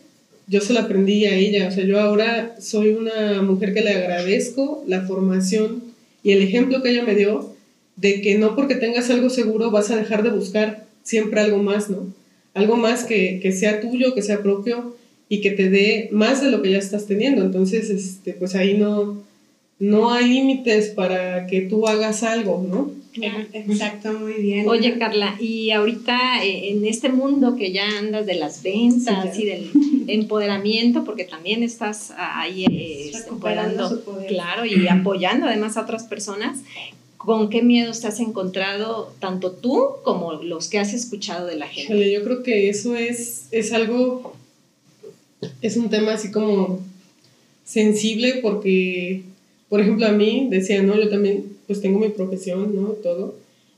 yo 0.47 0.61
se 0.61 0.73
la 0.73 0.81
aprendí 0.81 1.27
a 1.27 1.35
ella. 1.35 1.69
O 1.69 1.71
sea, 1.71 1.85
yo 1.85 2.01
ahora 2.01 2.57
soy 2.61 2.91
una 2.91 3.41
mujer 3.43 3.73
que 3.73 3.83
le 3.83 3.95
agradezco 3.95 4.85
la 4.87 5.03
formación 5.03 5.83
y 6.23 6.33
el 6.33 6.43
ejemplo 6.43 6.83
que 6.83 6.91
ella 6.91 7.05
me 7.05 7.15
dio 7.15 7.55
de 7.97 8.21
que 8.21 8.37
no 8.37 8.57
porque 8.57 8.75
tengas 8.75 9.11
algo 9.11 9.31
seguro 9.31 9.71
vas 9.71 9.91
a 9.91 9.97
dejar 9.97 10.23
de 10.23 10.31
buscar 10.31 10.87
siempre 11.05 11.41
algo 11.41 11.63
más, 11.63 11.89
¿no? 11.89 12.13
Algo 12.55 12.77
más 12.77 13.05
que, 13.05 13.41
que 13.41 13.53
sea 13.53 13.81
tuyo, 13.81 14.15
que 14.15 14.23
sea 14.23 14.43
propio 14.43 14.97
y 15.29 15.41
que 15.41 15.53
te 15.53 15.71
dé 15.71 16.09
más 16.13 16.43
de 16.43 16.51
lo 16.51 16.61
que 16.63 16.71
ya 16.71 16.79
estás 16.79 17.07
teniendo. 17.07 17.43
Entonces, 17.43 17.91
este, 17.91 18.35
pues 18.35 18.55
ahí 18.55 18.77
no, 18.77 19.23
no 19.79 20.13
hay 20.13 20.29
límites 20.29 20.89
para 20.89 21.47
que 21.47 21.63
tú 21.63 21.87
hagas 21.87 22.23
algo, 22.23 22.67
¿no? 22.69 23.01
Exacto, 23.53 24.13
muy 24.13 24.35
bien. 24.35 24.69
Oye, 24.69 24.99
Carla, 24.99 25.37
y 25.41 25.71
ahorita 25.73 26.45
eh, 26.45 26.71
en 26.71 26.85
este 26.85 27.09
mundo 27.09 27.57
que 27.57 27.73
ya 27.73 27.99
andas 27.99 28.25
de 28.25 28.35
las 28.35 28.63
ventas 28.63 29.35
Sí, 29.35 29.43
y 29.43 29.47
del 29.47 29.71
empoderamiento, 30.07 31.05
porque 31.05 31.25
también 31.25 31.63
estás 31.63 32.13
ahí 32.17 32.65
eh, 32.67 33.11
este, 33.13 33.31
empoderando, 33.31 34.05
claro, 34.29 34.65
y 34.65 34.87
apoyando 34.87 35.47
además 35.47 35.77
a 35.77 35.83
otras 35.83 36.05
personas, 36.05 36.59
¿con 37.25 37.51
qué 37.51 37.61
miedos 37.61 38.01
te 38.01 38.07
has 38.07 38.19
encontrado 38.19 39.13
tanto 39.21 39.53
tú 39.53 39.89
como 40.05 40.33
los 40.43 40.69
que 40.69 40.79
has 40.79 40.95
escuchado 40.95 41.47
de 41.47 41.57
la 41.57 41.67
gente? 41.67 41.93
Híjole, 41.93 42.13
yo 42.13 42.25
creo 42.25 42.43
que 42.43 42.71
eso 42.71 42.97
es, 42.97 43.47
es 43.51 43.73
algo, 43.73 44.35
es 45.61 45.77
un 45.77 45.91
tema 45.91 46.15
así 46.15 46.31
como 46.31 46.81
sensible 47.63 48.39
porque, 48.41 49.23
por 49.69 49.83
ejemplo, 49.83 50.07
a 50.07 50.13
mí 50.13 50.49
decía, 50.51 50.83
no, 50.83 50.97
yo 50.97 51.11
también 51.11 51.45
pues 51.67 51.83
tengo 51.83 51.99
mi 51.99 52.09
profesión, 52.09 52.75
¿no? 52.75 52.89
Todo. 52.89 53.35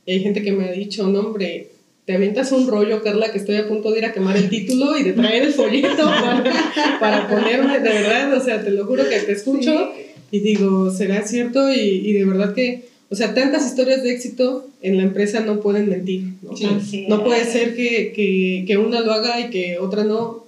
Y 0.06 0.12
hay 0.12 0.20
gente 0.20 0.42
que 0.42 0.52
me 0.52 0.68
ha 0.68 0.72
dicho, 0.72 1.08
no, 1.08 1.18
hombre, 1.18 1.68
te 2.06 2.14
avientas 2.14 2.52
un 2.52 2.68
rollo, 2.68 3.02
Carla, 3.02 3.32
que 3.32 3.38
estoy 3.38 3.56
a 3.56 3.66
punto 3.66 3.90
de 3.90 3.99
ir 3.99 4.04
a 4.04 4.12
quemar 4.12 4.37
el 4.37 4.50
título 4.50 4.96
y 4.96 5.02
de 5.02 5.14
traer 5.14 5.42
el 5.42 5.52
folleto 5.52 5.96
para, 6.04 6.99
para 7.00 7.28
ponerme, 7.28 7.80
de 7.80 7.88
verdad, 7.88 8.34
o 8.34 8.40
sea, 8.40 8.62
te 8.62 8.70
lo 8.70 8.87
juro 8.87 9.08
que 9.08 9.18
te 9.18 9.32
escucho 9.32 9.90
y 10.30 10.38
digo, 10.38 10.92
¿será 10.92 11.26
cierto? 11.26 11.72
Y, 11.72 11.80
y 11.80 12.12
de 12.12 12.25
verdad 12.25 12.54
que, 12.54 12.91
o 13.12 13.14
sea, 13.14 13.35
tantas 13.35 13.66
historias 13.66 14.02
de 14.02 14.11
éxito 14.11 14.71
en 14.81 14.97
la 14.97 15.02
empresa 15.02 15.40
no 15.40 15.61
pueden 15.61 15.90
mentir, 15.90 16.33
¿no? 16.40 16.57
Sí. 16.57 16.64
Así 16.64 17.07
No 17.09 17.23
puede 17.23 17.45
ser 17.45 17.76
que, 17.76 18.11
que, 18.16 18.64
que 18.66 18.78
una 18.78 19.02
lo 19.02 19.12
haga 19.12 19.38
y 19.38 19.50
que 19.50 19.78
otra 19.78 20.02
no. 20.02 20.47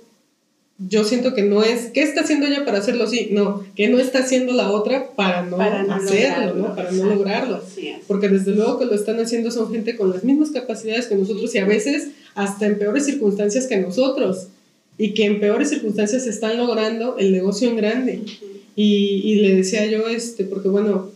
Yo 0.78 1.04
siento 1.04 1.34
que 1.34 1.42
no 1.42 1.62
es, 1.62 1.90
¿qué 1.92 2.02
está 2.02 2.22
haciendo 2.22 2.46
ella 2.46 2.64
para 2.64 2.78
hacerlo 2.78 3.04
así? 3.04 3.28
No, 3.32 3.62
que 3.76 3.88
no 3.88 3.98
está 3.98 4.20
haciendo 4.20 4.54
la 4.54 4.70
otra 4.70 5.10
para 5.14 5.42
no, 5.42 5.58
Para 5.58 5.82
no 5.82 5.92
hacerlo, 5.92 6.54
lograrlo, 6.54 6.68
¿no? 6.68 6.74
Para 6.74 6.90
no 6.90 7.04
lograrlo. 7.04 7.62
Porque 8.08 8.28
desde 8.30 8.52
luego 8.52 8.78
que 8.78 8.86
lo 8.86 8.94
están 8.94 9.20
haciendo 9.20 9.50
son 9.50 9.70
gente 9.70 9.94
con 9.94 10.10
las 10.10 10.24
mismas 10.24 10.50
capacidades 10.50 11.06
que 11.06 11.16
nosotros 11.16 11.54
y 11.54 11.58
a 11.58 11.66
veces 11.66 12.12
hasta 12.34 12.64
en 12.64 12.78
peores 12.78 13.04
circunstancias 13.04 13.66
que 13.66 13.76
nosotros. 13.76 14.48
Y 14.96 15.12
que 15.12 15.26
en 15.26 15.38
peores 15.38 15.68
circunstancias 15.68 16.26
están 16.26 16.56
logrando 16.56 17.18
el 17.18 17.30
negocio 17.30 17.68
en 17.68 17.76
grande. 17.76 18.20
Y, 18.74 19.20
y 19.22 19.34
le 19.36 19.54
decía 19.54 19.84
yo, 19.84 20.08
este, 20.08 20.44
porque 20.44 20.68
bueno, 20.68 21.13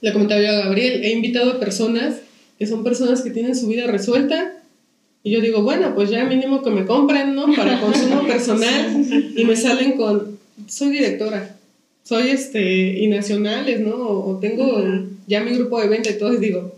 le 0.00 0.12
comentaba 0.12 0.40
yo 0.40 0.48
a 0.50 0.64
Gabriel, 0.64 1.04
he 1.04 1.12
invitado 1.12 1.52
a 1.52 1.60
personas 1.60 2.16
que 2.58 2.66
son 2.66 2.84
personas 2.84 3.22
que 3.22 3.30
tienen 3.30 3.56
su 3.56 3.68
vida 3.68 3.86
resuelta. 3.86 4.52
Y 5.22 5.30
yo 5.30 5.40
digo, 5.40 5.62
bueno, 5.62 5.94
pues 5.94 6.10
ya 6.10 6.24
mínimo 6.24 6.62
que 6.62 6.70
me 6.70 6.84
compren, 6.84 7.34
¿no? 7.34 7.46
Para 7.54 7.80
consumo 7.80 8.22
personal. 8.26 9.04
Y 9.34 9.44
me 9.44 9.56
salen 9.56 9.92
con, 9.96 10.38
soy 10.66 10.90
directora, 10.90 11.56
soy 12.04 12.28
este, 12.28 12.98
y 13.00 13.08
nacionales, 13.08 13.80
¿no? 13.80 13.96
O, 13.96 14.38
tengo 14.40 14.82
ya 15.26 15.42
mi 15.42 15.52
grupo 15.52 15.80
de 15.80 15.88
venta 15.88 16.10
y 16.10 16.18
todo, 16.18 16.34
y 16.34 16.38
digo, 16.38 16.74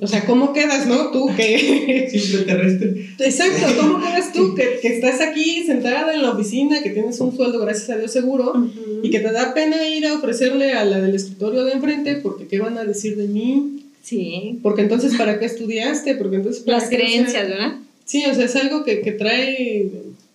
o 0.00 0.06
sea, 0.08 0.26
¿cómo 0.26 0.52
quedas, 0.52 0.86
no? 0.86 1.10
Tú 1.10 1.30
que... 1.36 2.08
Simple 2.12 2.44
terrestre. 2.44 3.10
Exacto, 3.18 3.66
¿cómo 3.80 4.00
quedas 4.00 4.32
tú 4.32 4.54
que, 4.54 4.80
que, 4.82 4.88
estás 4.96 5.20
aquí 5.20 5.64
sentada 5.64 6.12
en 6.12 6.22
la 6.22 6.32
oficina, 6.32 6.82
que 6.82 6.90
tienes 6.90 7.20
un 7.20 7.34
sueldo, 7.36 7.60
gracias 7.60 7.90
a 7.90 7.96
Dios, 7.96 8.10
seguro, 8.10 8.68
y 9.02 9.10
que 9.10 9.20
te 9.20 9.30
da 9.30 9.54
pena 9.54 9.88
ir 9.88 10.06
a 10.06 10.14
ofrecerle 10.14 10.72
a 10.72 10.84
la 10.84 11.00
del 11.00 11.14
escritorio 11.14 11.64
de 11.64 11.72
enfrente 11.72 12.16
porque 12.16 12.48
¿qué 12.48 12.58
van 12.58 12.76
a 12.76 12.84
decir 12.84 13.16
de 13.16 13.28
mí? 13.28 13.84
Sí. 14.02 14.58
Porque 14.62 14.82
entonces, 14.82 15.14
¿para 15.16 15.38
qué 15.38 15.46
estudiaste? 15.46 16.16
Porque 16.16 16.36
entonces... 16.36 16.64
Las 16.66 16.88
creencias, 16.88 17.48
¿verdad? 17.48 17.76
Sí, 18.04 18.24
o 18.26 18.34
sea, 18.34 18.46
es 18.46 18.56
algo 18.56 18.84
que, 18.84 19.00
que 19.00 19.12
trae 19.12 19.90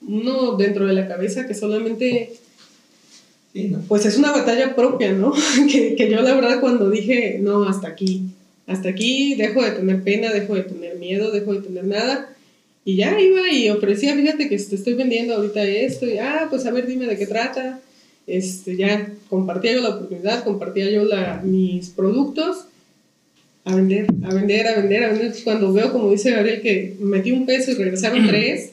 uno 0.08 0.56
dentro 0.56 0.86
de 0.86 0.94
la 0.94 1.08
cabeza 1.08 1.48
que 1.48 1.54
solamente 1.54 2.34
pues 3.88 4.06
es 4.06 4.18
una 4.18 4.32
batalla 4.32 4.76
propia, 4.76 5.14
¿no? 5.14 5.34
que, 5.72 5.96
que, 5.96 6.10
yo 6.10 6.22
la 6.22 6.34
verdad 6.34 6.60
cuando 6.60 6.90
dije, 6.90 7.40
no, 7.42 7.64
hasta 7.64 7.88
aquí, 7.88 8.24
hasta 8.68 8.90
aquí 8.90 9.36
dejo 9.36 9.64
de 9.64 9.72
tener 9.72 10.04
pena, 10.04 10.32
dejo 10.32 10.56
de 10.56 10.64
tener 10.64 10.98
miedo, 10.98 11.32
dejo 11.32 11.54
de 11.54 11.62
tener 11.62 11.86
nada. 11.86 12.30
Y 12.86 12.98
ya 12.98 13.20
iba 13.20 13.50
y 13.50 13.70
ofrecía, 13.70 14.16
fíjate 14.16 14.50
que 14.50 14.58
te 14.58 14.76
estoy 14.76 14.94
vendiendo 14.94 15.36
ahorita 15.36 15.64
esto, 15.64 16.06
y 16.06 16.18
ah, 16.18 16.48
pues 16.50 16.66
a 16.66 16.72
ver, 16.72 16.86
dime 16.86 17.08
de 17.08 17.18
qué 17.18 17.28
trata. 17.28 17.80
Este, 18.26 18.78
ya 18.78 19.12
compartía 19.30 19.74
yo 19.74 19.82
la 19.82 19.90
oportunidad, 19.90 20.44
compartía 20.44 20.90
yo 20.90 21.04
la, 21.04 21.42
mis 21.44 21.90
productos 21.90 22.66
a 23.66 23.76
vender, 23.76 24.08
a 24.24 24.34
vender, 24.34 24.68
a 24.68 24.76
vender, 24.78 25.04
a 25.04 25.10
vender. 25.10 25.34
cuando 25.44 25.74
veo, 25.74 25.92
como 25.92 26.12
dice 26.12 26.32
Gabriel, 26.32 26.62
que 26.62 26.96
metí 27.00 27.32
un 27.32 27.46
peso 27.46 27.72
y 27.72 27.76
regresaron 27.76 28.28
tres, 28.28 28.72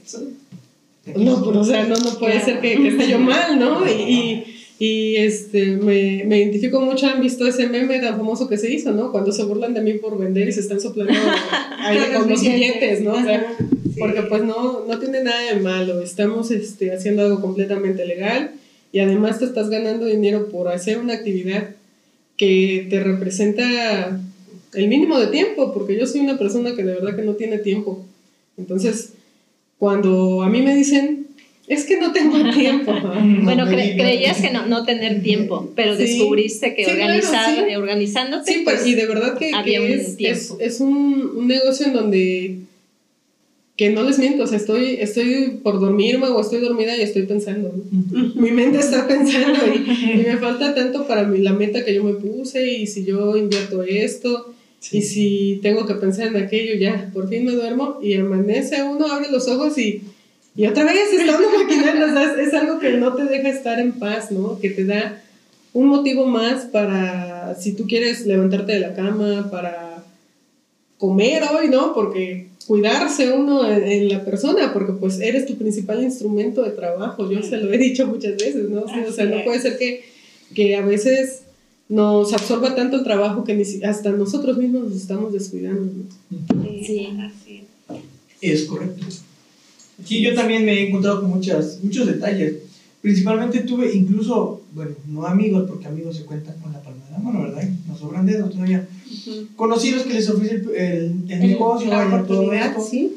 no, 1.16 1.42
pues, 1.44 1.56
o 1.56 1.64
sea, 1.64 1.84
no, 1.86 1.96
no 1.96 2.18
puede 2.18 2.40
ser 2.40 2.60
que, 2.60 2.76
que, 2.76 2.88
esté 2.88 3.08
yo 3.08 3.18
mal, 3.18 3.58
¿no? 3.58 3.88
y 3.88 4.44
y 4.82 5.16
este, 5.16 5.76
me, 5.76 6.24
me, 6.24 6.38
identifico 6.38 6.80
mucho, 6.80 7.06
han 7.06 7.20
visto 7.20 7.46
ese 7.46 7.68
meme 7.68 7.98
tan 7.98 8.16
famoso 8.16 8.48
que 8.48 8.56
se 8.56 8.72
hizo, 8.72 8.92
¿no? 8.92 9.12
Cuando 9.12 9.30
se 9.30 9.44
burlan 9.44 9.74
de 9.74 9.82
mí 9.82 9.92
por 9.92 10.18
vender 10.18 10.48
y 10.48 10.52
se 10.52 10.60
están 10.60 10.80
soplando 10.80 11.12
ahí 11.78 11.98
con 12.16 12.30
los 12.30 12.40
billetes, 12.40 13.02
¿no? 13.02 13.12
O 13.12 13.22
sea, 13.22 13.58
porque 13.98 14.22
pues 14.22 14.42
no, 14.42 14.86
no 14.86 14.98
tiene 14.98 15.22
nada 15.22 15.52
de 15.52 15.60
malo, 15.60 16.00
estamos 16.00 16.50
este, 16.50 16.94
haciendo 16.94 17.20
algo 17.20 17.42
completamente 17.42 18.06
legal 18.06 18.52
y 18.90 19.00
además 19.00 19.38
te 19.38 19.44
estás 19.44 19.68
ganando 19.68 20.06
dinero 20.06 20.48
por 20.48 20.68
hacer 20.68 20.96
una 20.96 21.12
actividad 21.12 21.74
que 22.38 22.86
te 22.88 23.00
representa 23.00 24.18
el 24.72 24.88
mínimo 24.88 25.20
de 25.20 25.26
tiempo, 25.26 25.74
porque 25.74 25.98
yo 25.98 26.06
soy 26.06 26.22
una 26.22 26.38
persona 26.38 26.74
que 26.74 26.84
de 26.84 26.94
verdad 26.94 27.14
que 27.14 27.22
no 27.22 27.34
tiene 27.34 27.58
tiempo. 27.58 28.02
Entonces, 28.56 29.12
cuando 29.78 30.42
a 30.42 30.48
mí 30.48 30.62
me 30.62 30.74
dicen, 30.74 31.26
es 31.70 31.84
que 31.84 31.98
no 31.98 32.12
tengo 32.12 32.50
tiempo. 32.52 32.92
bueno, 33.42 33.64
creías 33.66 34.42
que 34.42 34.50
no, 34.50 34.66
no 34.66 34.84
tener 34.84 35.22
tiempo, 35.22 35.70
pero 35.76 35.96
descubriste 35.96 36.74
que 36.74 36.84
organizándote. 37.76 38.52
Sí, 38.52 38.60
pues, 38.64 38.84
y 38.86 38.94
de 38.94 39.06
verdad 39.06 39.38
que, 39.38 39.52
es, 40.18 40.52
es, 40.58 40.80
un, 40.80 41.30
un, 41.36 41.46
negocio 41.46 41.86
en 41.86 41.92
donde 41.92 42.56
que 43.76 43.90
no 43.90 44.02
les 44.02 44.18
miento, 44.18 44.42
o 44.42 44.46
sea, 44.48 44.58
estoy, 44.58 44.96
estoy 45.00 45.60
por 45.62 45.78
dormirme 45.78 46.26
o 46.26 46.40
estoy 46.40 46.60
dormida 46.60 46.96
y 46.96 47.02
estoy 47.02 47.22
pensando. 47.22 47.72
Mi 48.34 48.50
mente 48.50 48.78
está 48.78 49.06
pensando 49.06 49.60
y, 49.74 50.18
me 50.18 50.36
falta 50.38 50.74
tanto 50.74 51.06
para 51.06 51.22
mi, 51.22 51.38
la 51.38 51.52
meta 51.52 51.84
que 51.84 51.94
yo 51.94 52.02
me 52.02 52.14
puse 52.14 52.68
y 52.68 52.88
si 52.88 53.04
yo 53.04 53.36
invierto 53.36 53.84
esto. 53.84 54.52
Y 54.90 55.02
si 55.02 55.60
tengo 55.62 55.86
que 55.86 55.94
pensar 55.94 56.26
en 56.28 56.36
aquello, 56.36 56.74
ya, 56.74 57.10
por 57.12 57.28
fin 57.28 57.44
me 57.44 57.52
duermo 57.52 58.00
y 58.02 58.14
amanece 58.14 58.82
uno, 58.82 59.06
abre 59.06 59.30
los 59.30 59.46
ojos 59.46 59.78
y, 59.78 60.02
y 60.56 60.66
otra 60.66 60.84
vez 60.84 61.12
estando 61.12 61.48
maquinando, 61.50 62.06
o 62.06 62.08
sea, 62.10 62.42
es, 62.42 62.54
algo 62.54 62.78
que 62.78 62.92
no 62.92 63.14
te 63.14 63.24
deja 63.24 63.48
estar 63.48 63.78
en 63.78 63.92
paz, 63.92 64.30
¿no? 64.30 64.58
Que 64.58 64.70
te 64.70 64.84
da 64.84 65.22
un 65.72 65.88
motivo 65.88 66.26
más 66.26 66.64
para, 66.64 67.54
si 67.58 67.72
tú 67.72 67.86
quieres 67.86 68.26
levantarte 68.26 68.72
de 68.72 68.80
la 68.80 68.94
cama, 68.94 69.48
para 69.50 70.04
comer 70.98 71.42
hoy, 71.54 71.68
¿no? 71.68 71.94
Porque 71.94 72.48
cuidarse 72.66 73.32
uno 73.32 73.68
en, 73.70 74.08
la 74.08 74.24
persona, 74.24 74.72
porque 74.72 74.92
pues 74.92 75.20
eres 75.20 75.46
tu 75.46 75.56
principal 75.56 76.02
instrumento 76.02 76.62
de 76.62 76.70
trabajo, 76.70 77.30
yo 77.30 77.42
se 77.42 77.56
lo 77.56 77.72
he 77.72 77.78
dicho 77.78 78.06
muchas 78.06 78.36
veces, 78.36 78.68
¿no? 78.68 78.82
o 78.82 79.12
sea, 79.12 79.24
no 79.24 79.42
puede 79.44 79.60
ser 79.60 79.76
que, 79.76 80.04
que 80.54 80.76
a 80.76 80.82
veces 80.82 81.42
nos 81.88 82.32
absorba 82.32 82.76
tanto 82.76 82.96
el 82.96 83.02
trabajo 83.02 83.42
que 83.42 83.54
ni, 83.54 83.64
hasta 83.82 84.10
nosotros 84.10 84.56
mismos 84.56 84.84
nos 84.84 84.96
estamos 84.96 85.32
descuidando. 85.32 85.90
¿no? 86.30 86.62
Sí, 86.84 87.08
así 87.20 87.64
es 88.40 88.64
correcto. 88.64 89.06
Sí, 90.04 90.20
yo 90.20 90.34
también 90.34 90.64
me 90.64 90.72
he 90.72 90.88
encontrado 90.88 91.20
con 91.20 91.30
muchas, 91.30 91.78
muchos 91.82 92.06
detalles. 92.06 92.54
Principalmente 93.00 93.60
tuve 93.60 93.94
incluso, 93.94 94.62
bueno, 94.72 94.92
no 95.06 95.26
amigos, 95.26 95.68
porque 95.68 95.86
amigos 95.86 96.16
se 96.16 96.24
cuentan 96.24 96.58
con 96.60 96.72
la 96.72 96.82
palma 96.82 97.04
de 97.06 97.12
la 97.12 97.18
mano, 97.18 97.42
¿verdad? 97.42 97.68
Nos 97.88 97.98
sobran 97.98 98.26
dedos 98.26 98.50
todavía. 98.50 98.86
Conocidos 99.56 100.02
que 100.02 100.14
les 100.14 100.28
ofrece 100.28 100.56
el, 100.76 101.24
el, 101.28 101.40
negocio, 101.40 101.90
vaya, 101.90 102.22
todo 102.24 102.52
esto. 102.52 102.80
¿sí? 102.82 103.16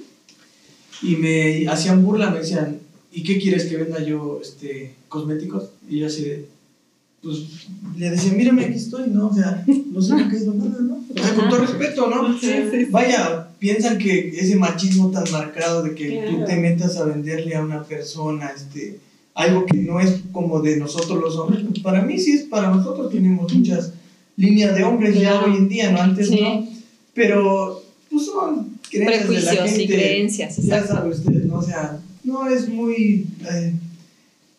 Y 1.02 1.18
me 1.18 1.68
hacían 1.68 2.04
burla, 2.04 2.30
me 2.30 2.40
decían, 2.40 2.80
¿y 3.12 3.24
qué 3.24 3.38
quieres 3.38 3.66
que 3.66 3.78
venda 3.78 4.02
yo 4.02 4.40
este, 4.42 4.94
cosméticos? 5.10 5.66
Y 5.90 6.00
yo 6.00 6.08
así 6.08 6.24
de, 6.24 6.46
pues 7.22 7.38
le 7.98 8.10
decía, 8.10 8.34
mírame, 8.34 8.66
aquí 8.66 8.76
estoy, 8.76 9.10
¿no? 9.10 9.28
O 9.28 9.34
sea, 9.34 9.64
no 9.68 10.02
se 10.02 10.14
me 10.14 10.24
ha 10.24 10.30
caído 10.30 10.54
nada, 10.54 10.80
¿no? 10.82 11.04
O 11.10 11.22
sea, 11.22 11.36
con 11.36 11.50
todo 11.50 11.60
respeto, 11.60 12.10
¿no? 12.10 12.38
Vaya, 12.90 13.50
piensan 13.64 13.98
que 13.98 14.28
ese 14.28 14.58
machismo 14.58 15.10
tan 15.10 15.24
marcado 15.32 15.84
de 15.84 15.96
que 15.96 16.26
tú 16.30 16.44
te 16.44 16.58
metas 16.58 16.98
a 16.98 17.06
venderle 17.06 17.56
a 17.56 17.62
una 17.62 17.82
persona, 17.82 18.52
este, 18.54 19.00
algo 19.34 19.66
que 19.66 19.78
no 19.78 20.02
es 20.02 20.16
como 20.34 20.60
de 20.60 20.76
nosotros 20.76 21.18
los 21.22 21.38
hombres, 21.38 21.64
pues 21.70 21.80
para 21.80 22.02
mí 22.02 22.20
sí 22.20 22.34
es 22.34 22.42
para 22.42 22.72
nosotros, 22.72 23.10
tenemos 23.10 23.54
muchas 23.54 23.94
líneas 24.36 24.76
de 24.76 24.84
hombres 24.84 25.18
ya 25.18 25.42
hoy 25.42 25.56
en 25.56 25.70
día, 25.70 25.94
¿no? 25.94 26.02
Antes 26.02 26.30
no, 26.30 26.68
pero 27.14 27.82
pues 28.12 28.26
son 28.26 28.78
creencias 28.92 29.30
de 29.30 29.42
la 29.42 29.66
gente, 29.66 29.84
y 29.84 29.88
creencias. 29.88 30.58
Ya 30.58 30.86
saben 30.86 31.14
ustedes, 31.14 31.46
¿no? 31.46 31.60
O 31.60 31.64
sea, 31.64 32.02
no 32.26 32.50
es 32.50 32.68
muy... 32.68 33.28
Eh, 33.50 33.74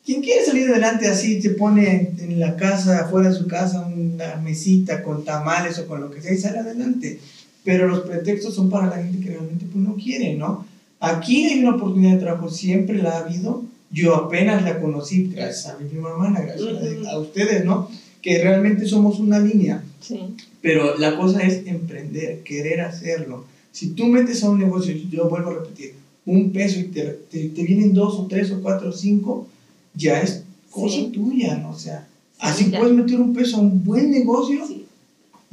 quien 0.02 0.22
quiere 0.22 0.46
salir 0.46 0.70
adelante 0.70 1.08
así, 1.08 1.40
te 1.40 1.50
pone 1.50 2.12
en 2.18 2.40
la 2.40 2.56
casa, 2.56 3.00
afuera 3.00 3.28
de 3.28 3.36
su 3.36 3.46
casa, 3.46 3.84
una 3.84 4.36
mesita 4.36 5.02
con 5.02 5.26
tamales 5.26 5.78
o 5.78 5.86
con 5.86 6.00
lo 6.00 6.10
que 6.10 6.22
sea 6.22 6.32
y 6.32 6.38
sale 6.38 6.60
adelante. 6.60 7.20
Pero 7.64 7.88
los 7.88 8.00
pretextos 8.00 8.54
son 8.54 8.70
para 8.70 8.88
la 8.88 9.02
gente 9.02 9.24
que 9.24 9.30
realmente 9.30 9.66
pues, 9.70 9.82
no 9.82 9.94
quiere, 9.94 10.34
¿no? 10.34 10.66
Aquí 11.00 11.46
hay 11.46 11.60
una 11.60 11.76
oportunidad 11.76 12.14
de 12.14 12.20
trabajo, 12.20 12.48
siempre 12.50 13.02
la 13.02 13.12
ha 13.12 13.18
habido. 13.24 13.64
Yo 13.90 14.14
apenas 14.14 14.62
la 14.64 14.80
conocí 14.80 15.28
gracias 15.28 15.66
a 15.66 15.78
mi 15.78 15.88
prima 15.88 16.10
hermana, 16.10 16.40
gracias 16.40 17.06
a, 17.06 17.18
ustedes, 17.18 17.64
¿no? 17.64 17.88
Que 18.20 18.42
realmente 18.42 18.86
somos 18.86 19.18
una 19.18 19.38
línea. 19.38 19.82
Sí. 20.00 20.18
Pero 20.60 20.98
la 20.98 21.16
cosa 21.16 21.42
es 21.42 21.66
emprender, 21.66 22.42
querer 22.42 22.80
hacerlo. 22.80 23.44
Si 23.72 23.90
tú 23.90 24.06
metes 24.06 24.42
a 24.42 24.50
un 24.50 24.58
negocio, 24.58 24.94
yo 25.10 25.28
vuelvo 25.28 25.50
a 25.50 25.54
repetir, 25.54 25.94
un 26.26 26.52
peso 26.52 26.80
y 26.80 26.84
te, 26.84 27.02
te, 27.30 27.48
te 27.48 27.62
vienen 27.64 27.92
dos 27.92 28.14
o 28.18 28.26
tres 28.26 28.50
o 28.50 28.62
cuatro 28.62 28.88
o 28.88 28.92
cinco, 28.92 29.46
ya 29.94 30.20
es 30.20 30.42
cosa 30.70 31.10
tuya, 31.12 31.56
¿no? 31.56 31.70
O 31.70 31.78
sea, 31.78 32.08
así 32.38 32.64
puedes 32.64 32.94
meter 32.94 33.20
un 33.20 33.32
peso 33.32 33.58
a 33.58 33.60
un 33.60 33.84
buen 33.84 34.10
negocio 34.10 34.64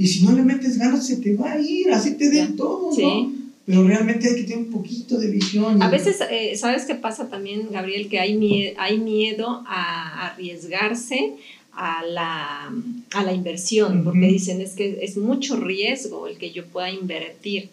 y 0.01 0.07
si 0.07 0.25
no 0.25 0.31
le 0.31 0.41
metes 0.41 0.79
ganas 0.79 1.05
se 1.05 1.17
te 1.17 1.35
va 1.35 1.51
a 1.51 1.59
ir, 1.59 1.91
así 1.91 2.15
te 2.15 2.31
den 2.31 2.55
todo, 2.55 2.89
¿no? 2.97 3.31
Pero 3.67 3.87
realmente 3.87 4.27
hay 4.27 4.35
que 4.35 4.43
tener 4.45 4.57
un 4.57 4.71
poquito 4.71 5.19
de 5.19 5.29
visión. 5.29 5.79
A 5.79 5.89
veces, 5.89 6.17
eh, 6.31 6.55
¿sabes 6.57 6.85
qué 6.85 6.95
pasa 6.95 7.29
también, 7.29 7.67
Gabriel? 7.71 8.09
Que 8.09 8.19
hay, 8.19 8.35
miedo, 8.35 8.73
hay 8.79 8.97
miedo 8.97 9.63
a 9.67 10.29
arriesgarse 10.29 11.33
a 11.73 12.03
la, 12.03 12.73
a 13.11 13.23
la 13.23 13.33
inversión, 13.33 14.03
porque 14.03 14.25
dicen 14.25 14.59
es 14.59 14.71
que 14.71 14.97
es 15.03 15.17
mucho 15.17 15.57
riesgo 15.57 16.25
el 16.25 16.37
que 16.37 16.49
yo 16.51 16.65
pueda 16.65 16.89
invertir. 16.89 17.69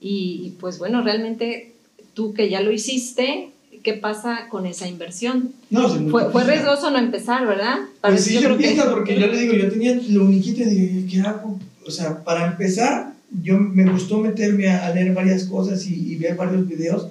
y 0.00 0.54
pues 0.58 0.78
bueno, 0.78 1.02
realmente 1.02 1.70
tú 2.14 2.34
que 2.34 2.50
ya 2.50 2.62
lo 2.62 2.72
hiciste, 2.72 3.50
qué 3.82 3.94
pasa 3.94 4.48
con 4.50 4.66
esa 4.66 4.88
inversión. 4.88 5.52
No, 5.70 5.88
fue, 6.10 6.30
fue 6.30 6.44
riesgoso 6.44 6.90
no 6.90 6.98
empezar, 6.98 7.46
¿verdad? 7.46 7.78
pues 8.00 8.24
sí, 8.24 8.38
yo, 8.40 8.56
pienso, 8.56 8.90
porque 8.90 9.18
yo 9.18 9.26
le 9.26 9.38
digo, 9.38 9.54
yo 9.54 9.70
tenía 9.70 9.94
lo 10.08 10.24
único 10.24 10.48
y 10.48 10.64
dije, 10.64 11.06
¿qué 11.10 11.20
hago? 11.20 11.58
O 11.86 11.90
sea, 11.90 12.22
para 12.22 12.46
empezar, 12.46 13.12
yo 13.42 13.58
me 13.58 13.90
gustó 13.90 14.18
meterme 14.18 14.68
a, 14.68 14.92
leer 14.94 15.14
varias 15.14 15.44
cosas 15.44 15.86
y, 15.86 16.16
ver 16.16 16.36
varios 16.36 16.66
videos. 16.68 17.08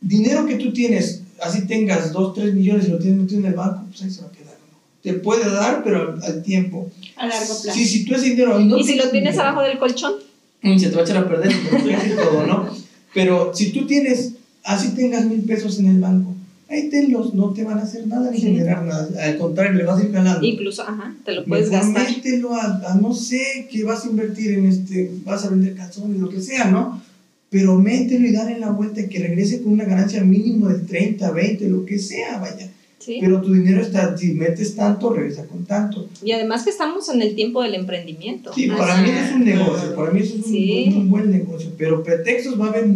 Dinero 0.00 0.46
que 0.46 0.56
tú 0.56 0.72
tienes, 0.72 1.22
así 1.42 1.66
tengas 1.66 2.12
2, 2.12 2.34
3 2.34 2.54
millones 2.54 2.88
y 2.88 2.90
lo 2.90 2.98
tienes 2.98 3.20
metido 3.20 3.40
en 3.40 3.46
el 3.46 3.54
banco, 3.54 3.84
pues 3.88 4.02
ahí 4.02 4.10
se 4.10 4.22
va 4.22 4.28
a 4.28 4.32
quedar. 4.32 4.54
¿no? 4.54 4.78
Te 5.02 5.14
puede 5.14 5.50
dar, 5.50 5.82
pero 5.84 6.18
al, 6.22 6.42
tiempo. 6.42 6.90
A 7.16 7.26
largo 7.26 7.46
plazo. 7.46 7.72
Sí, 7.72 7.84
si 7.86 8.04
tú 8.04 8.14
ese 8.14 8.30
dinero... 8.30 8.58
Y, 8.58 8.64
no 8.64 8.78
¿Y 8.78 8.84
si 8.84 8.96
lo 8.96 9.10
tienes 9.10 9.36
abajo 9.38 9.62
del 9.62 9.78
colchón? 9.78 10.14
Se 10.62 10.88
te 10.88 10.94
va 10.94 11.02
a 11.02 11.04
echar 11.04 11.16
a 11.18 11.28
perder, 11.28 11.52
todo, 12.16 12.46
¿no? 12.46 12.68
Pero 13.14 13.52
si 13.54 13.72
tú 13.72 13.86
tienes 13.86 14.34
así 14.64 14.94
tengas 14.94 15.24
mil 15.26 15.40
pesos 15.42 15.78
en 15.78 15.86
el 15.86 16.00
banco, 16.00 16.34
ahí 16.68 16.88
tenlos, 16.88 17.34
no 17.34 17.52
te 17.52 17.64
van 17.64 17.78
a 17.78 17.82
hacer 17.82 18.06
nada 18.06 18.30
ni 18.30 18.38
generar 18.40 18.84
nada. 18.84 19.08
Al 19.24 19.36
contrario, 19.38 19.72
le 19.72 19.84
vas 19.84 20.00
a 20.00 20.04
ir 20.04 20.12
ganando. 20.12 20.46
Incluso, 20.46 20.82
ajá, 20.82 21.14
te 21.24 21.32
lo 21.32 21.44
puedes 21.44 21.70
gastar. 21.70 22.08
Mételo 22.08 22.54
a, 22.54 22.92
a, 22.92 22.94
no 22.94 23.12
sé, 23.12 23.68
que 23.70 23.82
vas 23.84 24.04
a 24.04 24.08
invertir 24.08 24.52
en 24.52 24.66
este, 24.66 25.10
vas 25.24 25.44
a 25.44 25.50
vender 25.50 25.74
calzones, 25.74 26.20
lo 26.20 26.28
que 26.28 26.40
sea, 26.40 26.70
¿no? 26.70 27.02
Pero 27.50 27.76
mételo 27.76 28.28
y 28.28 28.32
dale 28.32 28.58
la 28.60 28.70
vuelta, 28.70 29.08
que 29.08 29.18
regrese 29.18 29.60
con 29.62 29.72
una 29.72 29.84
ganancia 29.84 30.22
mínimo 30.22 30.68
del 30.68 30.86
30, 30.86 31.30
20, 31.32 31.68
lo 31.68 31.84
que 31.84 31.98
sea, 31.98 32.38
vaya. 32.38 32.70
Sí. 33.00 33.16
Pero 33.20 33.40
tu 33.40 33.52
dinero 33.54 33.80
está, 33.80 34.16
si 34.16 34.34
metes 34.34 34.76
tanto, 34.76 35.12
regresa 35.12 35.46
con 35.46 35.64
tanto. 35.64 36.08
Y 36.22 36.30
además 36.32 36.62
que 36.62 36.70
estamos 36.70 37.08
en 37.08 37.22
el 37.22 37.34
tiempo 37.34 37.62
del 37.62 37.74
emprendimiento. 37.74 38.52
Sí, 38.54 38.68
para 38.68 39.02
mí 39.02 39.08
es 39.10 39.32
un 39.32 39.44
negocio, 39.44 39.96
para 39.96 40.12
mí 40.12 40.20
eso 40.20 40.34
es 40.36 40.44
un, 40.44 40.52
Sí. 40.52 40.94
un 40.94 41.08
buen 41.10 41.30
negocio, 41.30 41.72
pero 41.76 42.04
pretextos 42.04 42.60
va 42.60 42.66
a 42.66 42.68
haber 42.68 42.88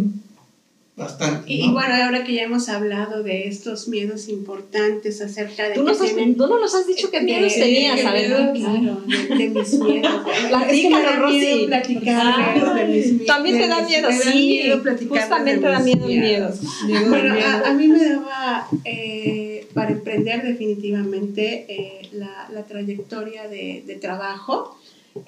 bastante. 0.95 1.51
Y, 1.51 1.59
¿no? 1.59 1.65
y 1.65 1.73
bueno, 1.73 1.93
ahora 1.95 2.23
que 2.23 2.33
ya 2.33 2.43
hemos 2.43 2.69
hablado 2.69 3.21
de 3.23 3.47
estos 3.47 3.87
miedos 3.87 4.27
importantes 4.29 5.21
acerca 5.21 5.67
de 5.69 5.75
Tú 5.75 5.83
nos, 5.83 5.99
has, 6.01 6.07
tienen- 6.13 6.35
tú 6.37 6.47
no 6.47 6.59
nos 6.59 6.73
has 6.73 6.87
dicho 6.87 7.11
qué 7.11 7.21
miedos 7.21 7.53
tenías, 7.53 8.01
ver. 8.13 8.27
Claro, 8.53 9.01
de, 9.05 9.35
de 9.37 9.49
mis 9.49 9.73
miedos. 9.73 10.21
Platícanos, 10.49 11.19
Rosy. 11.19 11.67
Ah, 12.07 12.73
de 12.75 12.85
mis 12.85 13.05
miedos. 13.11 13.27
También 13.27 13.57
te 13.59 13.67
da 13.67 13.81
miedo, 13.81 14.07
sí. 14.11 14.61
Justamente 15.09 15.65
de 15.67 15.71
da 15.73 15.79
miedo 15.79 16.07
el 16.07 16.19
miedo. 16.19 16.53
Miedo, 16.87 17.09
Bueno, 17.09 17.35
a, 17.35 17.69
a 17.69 17.73
mí 17.73 17.87
me 17.87 18.03
daba, 18.09 18.67
eh, 18.85 19.67
para 19.73 19.91
emprender 19.91 20.43
definitivamente, 20.43 21.65
eh, 21.69 22.09
la, 22.13 22.47
la 22.53 22.63
trayectoria 22.65 23.47
de, 23.47 23.83
de 23.85 23.95
trabajo, 23.95 24.77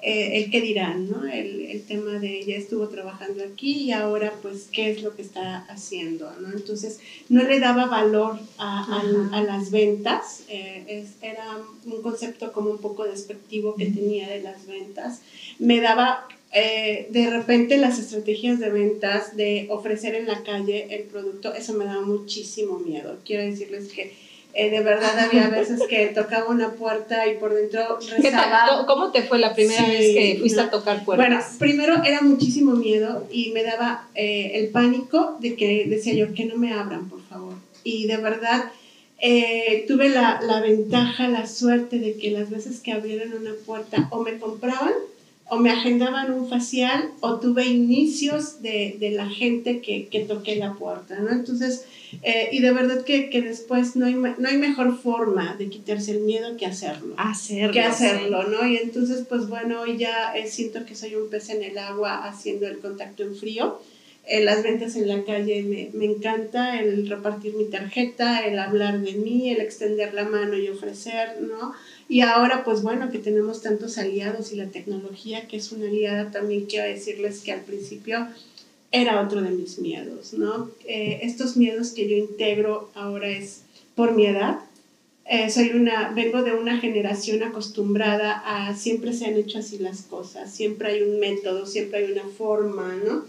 eh, 0.02 0.38
el 0.44 0.50
qué 0.50 0.60
dirán, 0.60 1.08
¿no? 1.10 1.24
El, 1.26 1.62
el 1.66 1.82
tema 1.82 2.18
de 2.18 2.44
ya 2.44 2.56
estuvo 2.56 2.88
trabajando 2.88 3.42
aquí 3.42 3.84
y 3.84 3.92
ahora 3.92 4.32
pues 4.42 4.68
qué 4.72 4.90
es 4.90 5.02
lo 5.02 5.14
que 5.16 5.22
está 5.22 5.64
haciendo, 5.68 6.30
¿no? 6.40 6.52
Entonces 6.52 7.00
no 7.28 7.42
le 7.42 7.58
daba 7.60 7.86
valor 7.86 8.38
a, 8.58 9.02
a 9.32 9.42
las 9.42 9.70
ventas, 9.70 10.42
eh, 10.48 10.84
es- 10.88 11.22
era 11.22 11.58
un 11.86 12.02
concepto 12.02 12.52
como 12.52 12.70
un 12.70 12.78
poco 12.78 13.04
despectivo 13.04 13.74
que 13.76 13.86
tenía 13.86 14.28
de 14.28 14.40
las 14.42 14.66
ventas, 14.66 15.20
me 15.58 15.80
daba 15.80 16.26
eh, 16.52 17.06
de 17.10 17.28
repente 17.28 17.76
las 17.76 17.98
estrategias 17.98 18.58
de 18.58 18.70
ventas, 18.70 19.36
de 19.36 19.66
ofrecer 19.70 20.14
en 20.14 20.26
la 20.26 20.42
calle 20.42 20.86
el 20.94 21.02
producto, 21.02 21.52
eso 21.54 21.74
me 21.74 21.84
daba 21.84 22.00
muchísimo 22.02 22.78
miedo. 22.78 23.18
Quiero 23.24 23.42
decirles 23.44 23.88
que 23.92 24.12
eh, 24.54 24.70
de 24.70 24.80
verdad 24.80 25.18
había 25.18 25.48
veces 25.48 25.80
que 25.88 26.06
tocaba 26.08 26.48
una 26.48 26.70
puerta 26.72 27.26
y 27.28 27.36
por 27.36 27.54
dentro 27.54 27.98
¿Qué 28.00 28.30
tal? 28.30 28.50
rezaba. 28.50 28.86
¿Cómo 28.86 29.12
te 29.12 29.22
fue 29.22 29.38
la 29.38 29.54
primera 29.54 29.84
Sí, 29.84 29.90
vez 29.90 30.14
que 30.14 30.36
fuiste 30.40 30.60
no. 30.60 30.66
a 30.66 30.70
tocar 30.70 31.04
puertas? 31.04 31.26
Bueno, 31.28 31.44
primero 31.58 32.02
era 32.04 32.22
muchísimo 32.22 32.72
miedo 32.72 33.26
y 33.30 33.50
me 33.50 33.62
daba 33.62 34.08
eh, 34.14 34.52
el 34.54 34.68
pánico 34.68 35.36
de 35.40 35.54
que 35.54 35.84
decía 35.86 36.14
yo 36.14 36.34
que 36.34 36.46
no 36.46 36.56
me 36.56 36.72
abran, 36.72 37.08
por 37.08 37.22
favor. 37.28 37.54
Y 37.84 38.06
de 38.06 38.16
verdad 38.16 38.64
eh, 39.20 39.84
tuve 39.88 40.08
la, 40.08 40.40
la 40.42 40.60
ventaja, 40.60 41.28
la 41.28 41.46
suerte 41.46 41.98
de 41.98 42.16
que 42.16 42.30
las 42.30 42.50
veces 42.50 42.80
que 42.80 42.92
abrieron 42.92 43.32
una 43.34 43.52
puerta 43.66 44.08
o 44.10 44.22
me 44.22 44.38
compraban 44.38 44.92
o 45.50 45.56
me 45.56 45.70
agendaban 45.70 46.32
un 46.32 46.48
facial 46.48 47.10
o 47.20 47.38
tuve 47.40 47.64
inicios 47.64 48.60
de, 48.62 48.96
de 49.00 49.10
la 49.10 49.28
gente 49.28 49.80
que, 49.80 50.08
que 50.08 50.20
toqué 50.20 50.56
la 50.56 50.74
puerta, 50.74 51.18
¿no? 51.20 51.30
Entonces, 51.30 51.84
eh, 52.22 52.48
y 52.52 52.60
de 52.60 52.72
verdad 52.72 53.04
que, 53.04 53.30
que 53.30 53.42
después 53.42 53.96
no 53.96 54.06
hay, 54.06 54.14
no 54.14 54.48
hay 54.48 54.56
mejor 54.56 54.98
forma 54.98 55.56
de 55.56 55.68
quitarse 55.68 56.12
el 56.12 56.20
miedo 56.20 56.56
que 56.56 56.66
hacerlo 56.66 57.14
hacerlo. 57.16 57.72
que 57.72 57.80
hacerlo, 57.80 58.44
¿no? 58.44 58.66
Y 58.66 58.76
entonces, 58.76 59.24
pues 59.28 59.48
bueno, 59.48 59.82
hoy 59.82 59.98
ya 59.98 60.34
eh, 60.36 60.46
siento 60.46 60.84
que 60.84 60.94
soy 60.94 61.14
un 61.14 61.28
pez 61.28 61.50
en 61.50 61.62
el 61.62 61.76
agua 61.78 62.26
haciendo 62.26 62.66
el 62.66 62.78
contacto 62.78 63.22
en 63.22 63.36
frío. 63.36 63.80
Eh, 64.30 64.44
las 64.44 64.62
ventas 64.62 64.94
en 64.96 65.08
la 65.08 65.24
calle 65.24 65.62
me, 65.62 65.90
me 65.94 66.04
encanta, 66.04 66.80
el 66.80 67.08
repartir 67.08 67.54
mi 67.54 67.64
tarjeta, 67.64 68.40
el 68.40 68.58
hablar 68.58 69.00
de 69.00 69.12
mí, 69.12 69.50
el 69.50 69.60
extender 69.60 70.12
la 70.12 70.24
mano 70.24 70.56
y 70.58 70.68
ofrecer, 70.68 71.40
¿no? 71.40 71.72
Y 72.08 72.20
ahora, 72.20 72.62
pues 72.62 72.82
bueno, 72.82 73.10
que 73.10 73.18
tenemos 73.18 73.62
tantos 73.62 73.96
aliados 73.96 74.52
y 74.52 74.56
la 74.56 74.66
tecnología, 74.66 75.46
que 75.46 75.56
es 75.56 75.72
una 75.72 75.86
aliada, 75.86 76.30
también 76.30 76.66
quiero 76.66 76.86
decirles 76.86 77.40
que 77.40 77.52
al 77.52 77.62
principio 77.62 78.28
era 78.90 79.20
otro 79.20 79.42
de 79.42 79.50
mis 79.50 79.78
miedos, 79.78 80.32
¿no? 80.32 80.70
Eh, 80.86 81.20
estos 81.22 81.56
miedos 81.56 81.90
que 81.90 82.08
yo 82.08 82.16
integro 82.16 82.90
ahora 82.94 83.28
es 83.28 83.62
por 83.94 84.14
mi 84.14 84.26
edad, 84.26 84.60
eh, 85.30 85.50
soy 85.50 85.70
una, 85.70 86.10
vengo 86.14 86.42
de 86.42 86.54
una 86.54 86.78
generación 86.78 87.42
acostumbrada 87.42 88.42
a 88.46 88.74
siempre 88.74 89.12
se 89.12 89.26
han 89.26 89.36
hecho 89.36 89.58
así 89.58 89.78
las 89.78 90.02
cosas, 90.02 90.54
siempre 90.54 90.92
hay 90.92 91.02
un 91.02 91.20
método, 91.20 91.66
siempre 91.66 91.98
hay 91.98 92.12
una 92.12 92.24
forma, 92.24 92.94
¿no? 93.04 93.24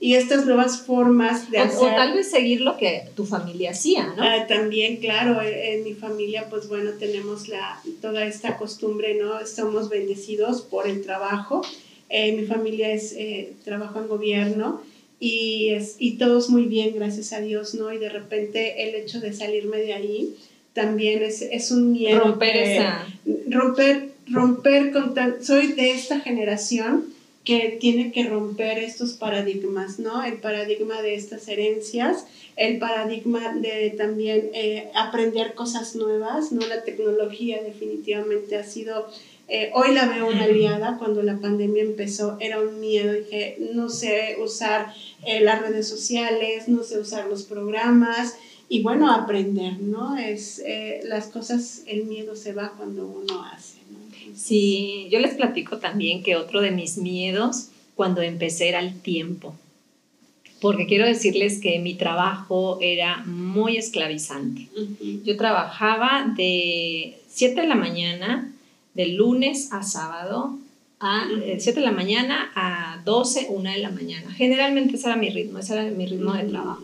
Y 0.00 0.16
estas 0.16 0.44
nuevas 0.46 0.80
formas 0.80 1.50
de 1.52 1.58
O, 1.58 1.62
hacer... 1.62 1.78
o 1.78 1.86
tal 1.94 2.14
vez 2.14 2.28
seguir 2.28 2.60
lo 2.60 2.76
que 2.76 3.04
tu 3.14 3.24
familia 3.24 3.70
hacía, 3.70 4.12
¿no? 4.16 4.22
Ah, 4.24 4.46
también, 4.48 4.96
claro, 4.96 5.40
eh, 5.40 5.76
en 5.76 5.84
mi 5.84 5.94
familia, 5.94 6.48
pues 6.50 6.68
bueno, 6.68 6.90
tenemos 6.98 7.46
la, 7.46 7.80
toda 8.02 8.26
esta 8.26 8.56
costumbre, 8.56 9.14
¿no? 9.14 9.38
Estamos 9.38 9.88
bendecidos 9.88 10.62
por 10.62 10.88
el 10.88 11.02
trabajo. 11.02 11.62
Eh, 12.08 12.32
mi 12.32 12.46
familia 12.46 12.92
es, 12.92 13.12
eh, 13.12 13.52
trabajo 13.64 14.00
en 14.00 14.08
gobierno 14.08 14.82
y, 15.24 15.70
es, 15.70 15.96
y 15.98 16.18
todos 16.18 16.50
muy 16.50 16.66
bien, 16.66 16.92
gracias 16.94 17.32
a 17.32 17.40
Dios, 17.40 17.74
¿no? 17.74 17.90
Y 17.90 17.96
de 17.96 18.10
repente 18.10 18.86
el 18.86 18.94
hecho 18.94 19.20
de 19.20 19.32
salirme 19.32 19.78
de 19.78 19.94
ahí 19.94 20.36
también 20.74 21.22
es, 21.22 21.40
es 21.40 21.70
un 21.70 21.92
miedo. 21.92 22.20
Romper 22.20 22.56
esa. 22.56 23.06
romper, 23.48 24.10
romper 24.26 24.92
con 24.92 25.14
tan, 25.14 25.42
soy 25.42 25.68
de 25.72 25.92
esta 25.92 26.20
generación 26.20 27.06
que 27.42 27.78
tiene 27.80 28.12
que 28.12 28.24
romper 28.24 28.78
estos 28.78 29.14
paradigmas, 29.14 29.98
¿no? 29.98 30.22
El 30.22 30.34
paradigma 30.40 31.00
de 31.00 31.14
estas 31.14 31.48
herencias, 31.48 32.26
el 32.56 32.78
paradigma 32.78 33.54
de 33.54 33.94
también 33.96 34.50
eh, 34.52 34.90
aprender 34.94 35.54
cosas 35.54 35.96
nuevas, 35.96 36.52
¿no? 36.52 36.66
La 36.66 36.84
tecnología 36.84 37.62
definitivamente 37.62 38.56
ha 38.56 38.64
sido, 38.64 39.08
eh, 39.48 39.70
hoy 39.74 39.92
la 39.92 40.06
veo 40.06 40.28
una 40.28 40.44
aliada, 40.44 40.96
cuando 40.98 41.22
la 41.22 41.38
pandemia 41.38 41.82
empezó 41.82 42.36
era 42.40 42.60
un 42.60 42.80
miedo, 42.80 43.12
dije, 43.12 43.56
no 43.74 43.90
sé 43.90 44.36
usar 44.42 44.94
eh, 45.26 45.40
las 45.40 45.60
redes 45.60 45.88
sociales, 45.88 46.68
no 46.68 46.82
sé 46.82 46.98
usar 46.98 47.26
los 47.26 47.42
programas, 47.42 48.36
y 48.68 48.82
bueno, 48.82 49.12
aprender, 49.12 49.78
¿no? 49.80 50.16
Es, 50.16 50.60
eh, 50.64 51.00
las 51.04 51.26
cosas, 51.26 51.82
el 51.86 52.04
miedo 52.06 52.34
se 52.34 52.54
va 52.54 52.72
cuando 52.76 53.06
uno 53.06 53.44
hace, 53.44 53.78
¿no? 53.90 53.98
Sí, 54.34 55.08
yo 55.10 55.20
les 55.20 55.34
platico 55.34 55.78
también 55.78 56.22
que 56.22 56.36
otro 56.36 56.62
de 56.62 56.70
mis 56.70 56.96
miedos 56.96 57.68
cuando 57.94 58.22
empecé 58.22 58.68
era 58.68 58.80
el 58.80 58.98
tiempo. 59.00 59.54
Porque 60.60 60.86
quiero 60.86 61.04
decirles 61.04 61.60
que 61.60 61.78
mi 61.78 61.94
trabajo 61.94 62.78
era 62.80 63.18
muy 63.26 63.76
esclavizante. 63.76 64.68
Yo 65.22 65.36
trabajaba 65.36 66.32
de 66.34 67.18
7 67.28 67.60
de 67.60 67.66
la 67.66 67.74
mañana, 67.74 68.53
de 68.94 69.08
lunes 69.08 69.72
a 69.72 69.82
sábado, 69.82 70.58
a 71.00 71.26
eh, 71.44 71.56
7 71.58 71.80
de 71.80 71.86
la 71.86 71.92
mañana 71.92 72.50
a 72.54 73.02
12, 73.04 73.48
1 73.50 73.70
de 73.70 73.78
la 73.78 73.90
mañana. 73.90 74.32
Generalmente 74.32 74.96
ese 74.96 75.06
era 75.06 75.16
mi 75.16 75.30
ritmo, 75.30 75.58
ese 75.58 75.74
era 75.74 75.84
mi 75.84 76.06
ritmo 76.06 76.32
de 76.32 76.44
trabajo. 76.44 76.82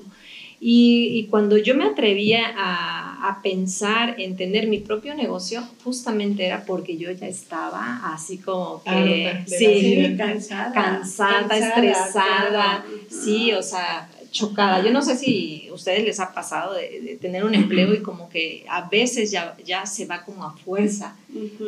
Y, 0.62 1.18
y 1.18 1.26
cuando 1.28 1.56
yo 1.56 1.74
me 1.74 1.84
atrevía 1.84 2.52
a, 2.54 3.30
a 3.30 3.40
pensar 3.40 4.16
en 4.18 4.36
tener 4.36 4.66
mi 4.66 4.78
propio 4.78 5.14
negocio, 5.14 5.62
justamente 5.84 6.44
era 6.44 6.66
porque 6.66 6.98
yo 6.98 7.10
ya 7.12 7.26
estaba 7.28 8.12
así 8.12 8.36
como 8.36 8.82
que, 8.82 8.90
la 8.90 9.46
sí, 9.46 9.66
vida. 9.66 10.16
cansada. 10.18 10.72
cansada, 10.72 11.56
estresada, 11.56 12.50
claro. 12.50 12.84
sí, 13.08 13.52
o 13.54 13.62
sea, 13.62 14.10
chocada. 14.30 14.84
Yo 14.84 14.92
no 14.92 15.02
sé 15.02 15.16
si 15.16 15.66
a 15.70 15.74
ustedes 15.74 16.04
les 16.04 16.20
ha 16.20 16.32
pasado 16.32 16.74
de, 16.74 17.00
de 17.00 17.16
tener 17.16 17.44
un 17.44 17.54
empleo 17.54 17.94
y 17.94 18.02
como 18.02 18.28
que 18.28 18.64
a 18.68 18.88
veces 18.88 19.30
ya, 19.30 19.56
ya 19.64 19.86
se 19.86 20.06
va 20.06 20.24
como 20.24 20.44
a 20.44 20.56
fuerza. 20.56 21.16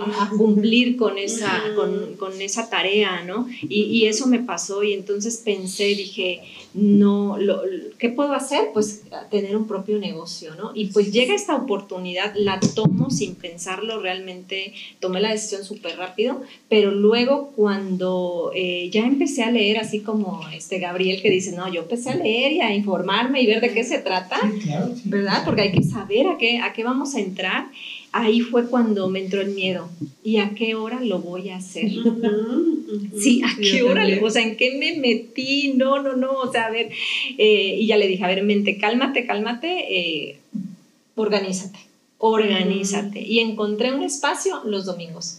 A 0.00 0.30
cumplir 0.36 0.96
con 0.96 1.18
esa, 1.18 1.62
con, 1.76 2.14
con 2.16 2.40
esa 2.40 2.68
tarea, 2.68 3.22
¿no? 3.24 3.46
Y, 3.62 3.82
y 3.84 4.06
eso 4.06 4.26
me 4.26 4.40
pasó 4.40 4.82
y 4.82 4.92
entonces 4.92 5.36
pensé, 5.44 5.84
dije, 5.94 6.40
no, 6.74 7.36
lo, 7.38 7.64
lo- 7.66 7.96
¿qué 7.98 8.08
puedo 8.08 8.32
hacer? 8.32 8.70
Pues 8.74 9.02
tener 9.30 9.56
un 9.56 9.66
propio 9.66 9.98
negocio, 9.98 10.54
¿no? 10.56 10.72
Y 10.74 10.86
pues 10.86 11.12
llega 11.12 11.34
esta 11.34 11.54
oportunidad, 11.56 12.34
la 12.34 12.58
tomo 12.74 13.10
sin 13.10 13.34
pensarlo, 13.36 14.00
realmente 14.00 14.72
tomé 15.00 15.20
la 15.20 15.30
decisión 15.30 15.64
súper 15.64 15.96
rápido, 15.96 16.40
pero 16.68 16.90
luego 16.90 17.52
cuando 17.54 18.50
eh, 18.54 18.88
ya 18.90 19.04
empecé 19.06 19.42
a 19.44 19.50
leer, 19.50 19.78
así 19.78 20.00
como 20.00 20.40
este 20.54 20.78
Gabriel 20.78 21.22
que 21.22 21.30
dice, 21.30 21.52
no, 21.52 21.72
yo 21.72 21.82
empecé 21.82 22.10
a 22.10 22.16
leer 22.16 22.52
y 22.52 22.60
a 22.60 22.74
informarme 22.74 23.40
y 23.42 23.46
ver 23.46 23.60
de 23.60 23.72
qué 23.72 23.84
se 23.84 23.98
trata, 23.98 24.38
Sí, 24.42 24.58
claro, 24.60 24.94
sí. 24.94 25.02
¿verdad? 25.06 25.42
Porque 25.44 25.62
hay 25.62 25.72
que 25.72 25.82
saber 25.82 26.26
a 26.26 26.38
qué, 26.38 26.58
a 26.58 26.72
qué 26.72 26.82
vamos 26.84 27.14
a 27.14 27.20
entrar. 27.20 27.66
Ahí 28.14 28.40
fue 28.40 28.66
cuando 28.66 29.08
me 29.08 29.20
entró 29.24 29.40
el 29.40 29.50
miedo. 29.54 29.88
¿Y 30.22 30.36
a 30.36 30.50
qué 30.54 30.74
hora 30.74 31.00
lo 31.02 31.20
voy 31.20 31.48
a 31.48 31.56
hacer? 31.56 31.90
Sí, 33.18 33.42
¿a 33.42 33.56
qué 33.58 33.78
yo 33.78 33.86
hora? 33.86 34.02
también. 34.02 34.22
O 34.22 34.28
sea, 34.30 34.42
¿en 34.42 34.56
qué 34.56 34.76
me 34.78 34.98
metí? 35.00 35.72
No, 35.74 36.02
no, 36.02 36.14
no. 36.14 36.32
O 36.32 36.52
sea, 36.52 36.66
a 36.66 36.70
ver. 36.70 36.90
eh, 37.38 37.76
y 37.80 37.86
ya 37.86 37.96
le 37.96 38.06
dije, 38.08 38.22
a 38.22 38.28
ver, 38.28 38.42
mente, 38.42 38.76
cálmate, 38.76 39.26
cálmate. 39.26 39.68
eh, 39.98 40.38
organízate, 41.14 41.78
organízate. 42.18 43.20
Y 43.22 43.40
encontré 43.40 43.92
un 43.92 44.02
espacio 44.02 44.60
los 44.64 44.84
domingos. 44.84 45.38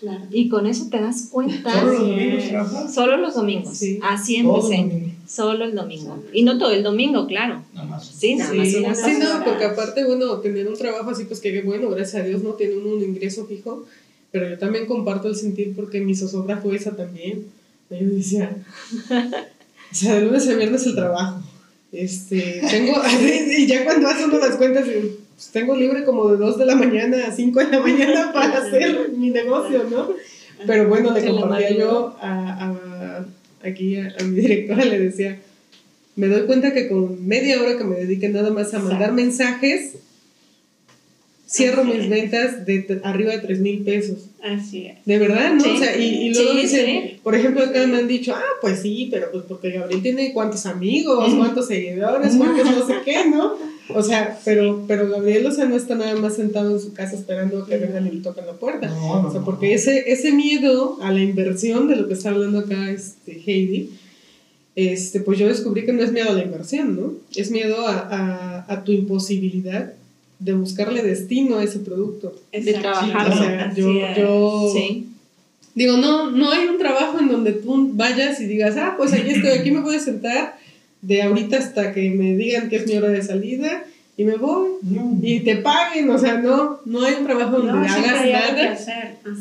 Claro. 0.00 0.24
Y 0.30 0.48
con 0.48 0.66
eso 0.66 0.88
te 0.90 1.00
das 1.00 1.28
cuenta. 1.32 1.72
Solo 1.72 1.86
los 1.92 1.98
domingos. 2.00 2.94
Solo 2.94 3.16
los 3.16 3.34
domingos. 3.34 3.76
Sí. 3.78 3.98
Así 4.02 4.42
Todos 4.42 4.64
los 4.64 4.72
empecé. 4.72 5.13
Solo 5.26 5.64
el 5.64 5.74
domingo. 5.74 6.22
Y 6.32 6.42
no 6.42 6.58
todo 6.58 6.70
el 6.72 6.82
domingo, 6.82 7.26
claro. 7.26 7.62
Nada 7.74 7.86
más. 7.86 8.06
Sí, 8.06 8.34
nada 8.34 8.52
más 8.54 8.68
Sí, 8.68 8.76
una 8.76 8.94
sí, 8.94 9.12
no, 9.18 9.44
porque 9.44 9.64
aparte, 9.64 10.04
bueno, 10.04 10.38
tener 10.38 10.68
un 10.68 10.76
trabajo 10.76 11.10
así, 11.10 11.24
pues 11.24 11.40
que 11.40 11.62
bueno, 11.62 11.88
gracias 11.90 12.22
a 12.22 12.26
Dios 12.26 12.42
no 12.42 12.50
tiene 12.52 12.76
uno 12.76 12.96
un 12.96 13.02
ingreso 13.02 13.46
fijo, 13.46 13.84
pero 14.30 14.48
yo 14.48 14.58
también 14.58 14.86
comparto 14.86 15.28
el 15.28 15.36
sentir 15.36 15.74
porque 15.74 16.00
mi 16.00 16.14
zozobra 16.14 16.58
fue 16.58 16.76
esa 16.76 16.96
también. 16.96 17.46
Yo 17.90 17.96
decía, 18.00 18.56
o 19.10 19.94
sea, 19.94 20.14
de 20.16 20.20
lunes 20.22 20.48
a 20.48 20.54
viernes 20.54 20.86
el 20.86 20.94
trabajo. 20.94 21.40
Este, 21.92 22.60
tengo, 22.68 23.00
y 23.58 23.66
ya 23.66 23.84
cuando 23.84 24.08
hace 24.08 24.24
uno 24.24 24.38
las 24.38 24.56
cuentas, 24.56 24.84
pues 24.84 25.48
tengo 25.52 25.76
libre 25.76 26.04
como 26.04 26.28
de 26.28 26.36
2 26.38 26.58
de 26.58 26.66
la 26.66 26.74
mañana 26.74 27.26
a 27.28 27.32
5 27.32 27.60
de 27.60 27.68
la 27.68 27.80
mañana 27.80 28.32
para 28.32 28.58
hacer 28.58 29.10
mi 29.16 29.30
negocio, 29.30 29.84
¿no? 29.90 30.10
Pero 30.66 30.88
bueno, 30.88 31.12
le 31.12 31.24
compartía 31.30 31.70
yo 31.76 32.16
a, 32.20 32.68
a- 32.70 33.24
aquí 33.64 33.96
a, 33.96 34.14
a 34.18 34.24
mi 34.24 34.40
directora, 34.40 34.84
le 34.84 34.98
decía, 35.00 35.38
me 36.16 36.28
doy 36.28 36.46
cuenta 36.46 36.72
que 36.72 36.88
con 36.88 37.26
media 37.26 37.60
hora 37.60 37.76
que 37.76 37.84
me 37.84 37.96
dedique 37.96 38.28
nada 38.28 38.50
más 38.50 38.72
a 38.74 38.78
mandar 38.78 39.10
Exacto. 39.10 39.14
mensajes, 39.14 39.92
cierro 41.48 41.82
Así 41.82 41.90
mis 41.92 42.00
es. 42.04 42.08
ventas 42.10 42.66
de 42.66 43.00
arriba 43.04 43.32
de 43.32 43.38
3 43.38 43.60
mil 43.60 43.84
pesos. 43.84 44.26
Así 44.42 44.86
es. 44.86 44.96
De 45.04 45.18
verdad, 45.18 45.54
¿no? 45.54 45.60
Sí. 45.62 45.70
O 45.74 45.78
sea, 45.78 45.96
y, 45.96 46.26
y 46.28 46.34
luego 46.34 46.52
Sí, 46.52 46.60
dicen, 46.62 46.86
sí. 46.86 47.20
por 47.22 47.34
ejemplo, 47.34 47.62
acá 47.64 47.86
me 47.86 47.98
han 47.98 48.08
dicho, 48.08 48.34
ah, 48.34 48.42
pues 48.60 48.80
sí, 48.80 49.08
pero 49.10 49.30
pues 49.32 49.44
porque 49.48 49.70
Gabriel 49.70 50.02
tiene 50.02 50.32
cuántos 50.32 50.66
amigos, 50.66 51.32
cuántos 51.34 51.66
seguidores, 51.68 52.34
cuántos 52.36 52.70
no 52.70 52.86
sé 52.86 52.94
qué, 53.04 53.28
¿no? 53.28 53.54
O 53.90 54.02
sea, 54.02 54.38
pero, 54.44 54.84
pero 54.88 55.08
Gabriel, 55.10 55.44
o 55.46 55.50
sea, 55.50 55.66
no 55.66 55.76
está 55.76 55.94
nada 55.94 56.14
más 56.16 56.36
sentado 56.36 56.70
en 56.74 56.80
su 56.80 56.94
casa 56.94 57.16
esperando 57.16 57.62
a 57.62 57.66
que 57.66 57.76
vengan 57.76 58.06
y 58.06 58.12
le 58.12 58.20
toquen 58.22 58.46
la 58.46 58.54
puerta. 58.54 58.88
No, 58.88 59.22
no, 59.22 59.28
O 59.28 59.32
sea, 59.32 59.42
porque 59.42 59.74
ese, 59.74 60.10
ese 60.10 60.32
miedo 60.32 60.98
a 61.02 61.12
la 61.12 61.22
inversión 61.22 61.86
de 61.88 61.96
lo 61.96 62.08
que 62.08 62.14
está 62.14 62.30
hablando 62.30 62.60
acá 62.60 62.90
este, 62.90 63.32
Heidi, 63.44 63.90
este, 64.74 65.20
pues 65.20 65.38
yo 65.38 65.46
descubrí 65.48 65.84
que 65.84 65.92
no 65.92 66.02
es 66.02 66.12
miedo 66.12 66.30
a 66.30 66.34
la 66.34 66.42
inversión, 66.42 66.96
¿no? 66.96 67.12
Es 67.36 67.50
miedo 67.50 67.86
a, 67.86 67.98
a, 68.66 68.72
a 68.72 68.84
tu 68.84 68.92
imposibilidad 68.92 69.92
de 70.38 70.52
buscarle 70.54 71.02
destino 71.02 71.58
a 71.58 71.64
ese 71.64 71.78
producto. 71.80 72.34
Exacto. 72.52 72.80
trabajarlo. 72.80 73.34
O 73.34 73.38
sea, 73.38 73.74
yo, 73.74 73.92
yo 74.16 74.70
Sí. 74.74 75.08
digo, 75.74 75.96
no, 75.98 76.30
no 76.30 76.50
hay 76.50 76.66
un 76.66 76.78
trabajo 76.78 77.20
en 77.20 77.28
donde 77.28 77.52
tú 77.52 77.90
vayas 77.92 78.40
y 78.40 78.46
digas, 78.46 78.76
ah, 78.78 78.94
pues 78.96 79.12
aquí 79.12 79.30
estoy, 79.30 79.50
aquí 79.50 79.70
me 79.70 79.80
voy 79.80 79.96
a 79.96 80.00
sentar 80.00 80.56
de 81.06 81.22
ahorita 81.22 81.58
hasta 81.58 81.92
que 81.92 82.10
me 82.10 82.34
digan 82.36 82.68
que 82.68 82.76
es 82.76 82.86
mi 82.86 82.96
hora 82.96 83.08
de 83.08 83.22
salida 83.22 83.84
y 84.16 84.24
me 84.24 84.36
voy 84.36 84.70
No. 84.82 85.18
y 85.22 85.40
te 85.40 85.56
paguen, 85.56 86.08
o 86.08 86.18
sea, 86.18 86.38
no, 86.38 86.80
no 86.84 87.04
hay 87.04 87.14
un 87.14 87.24
trabajo 87.24 87.58
donde 87.58 87.72
No, 87.72 87.78
hagas 87.78 87.96
algo 87.98 88.32
nada, 88.32 88.78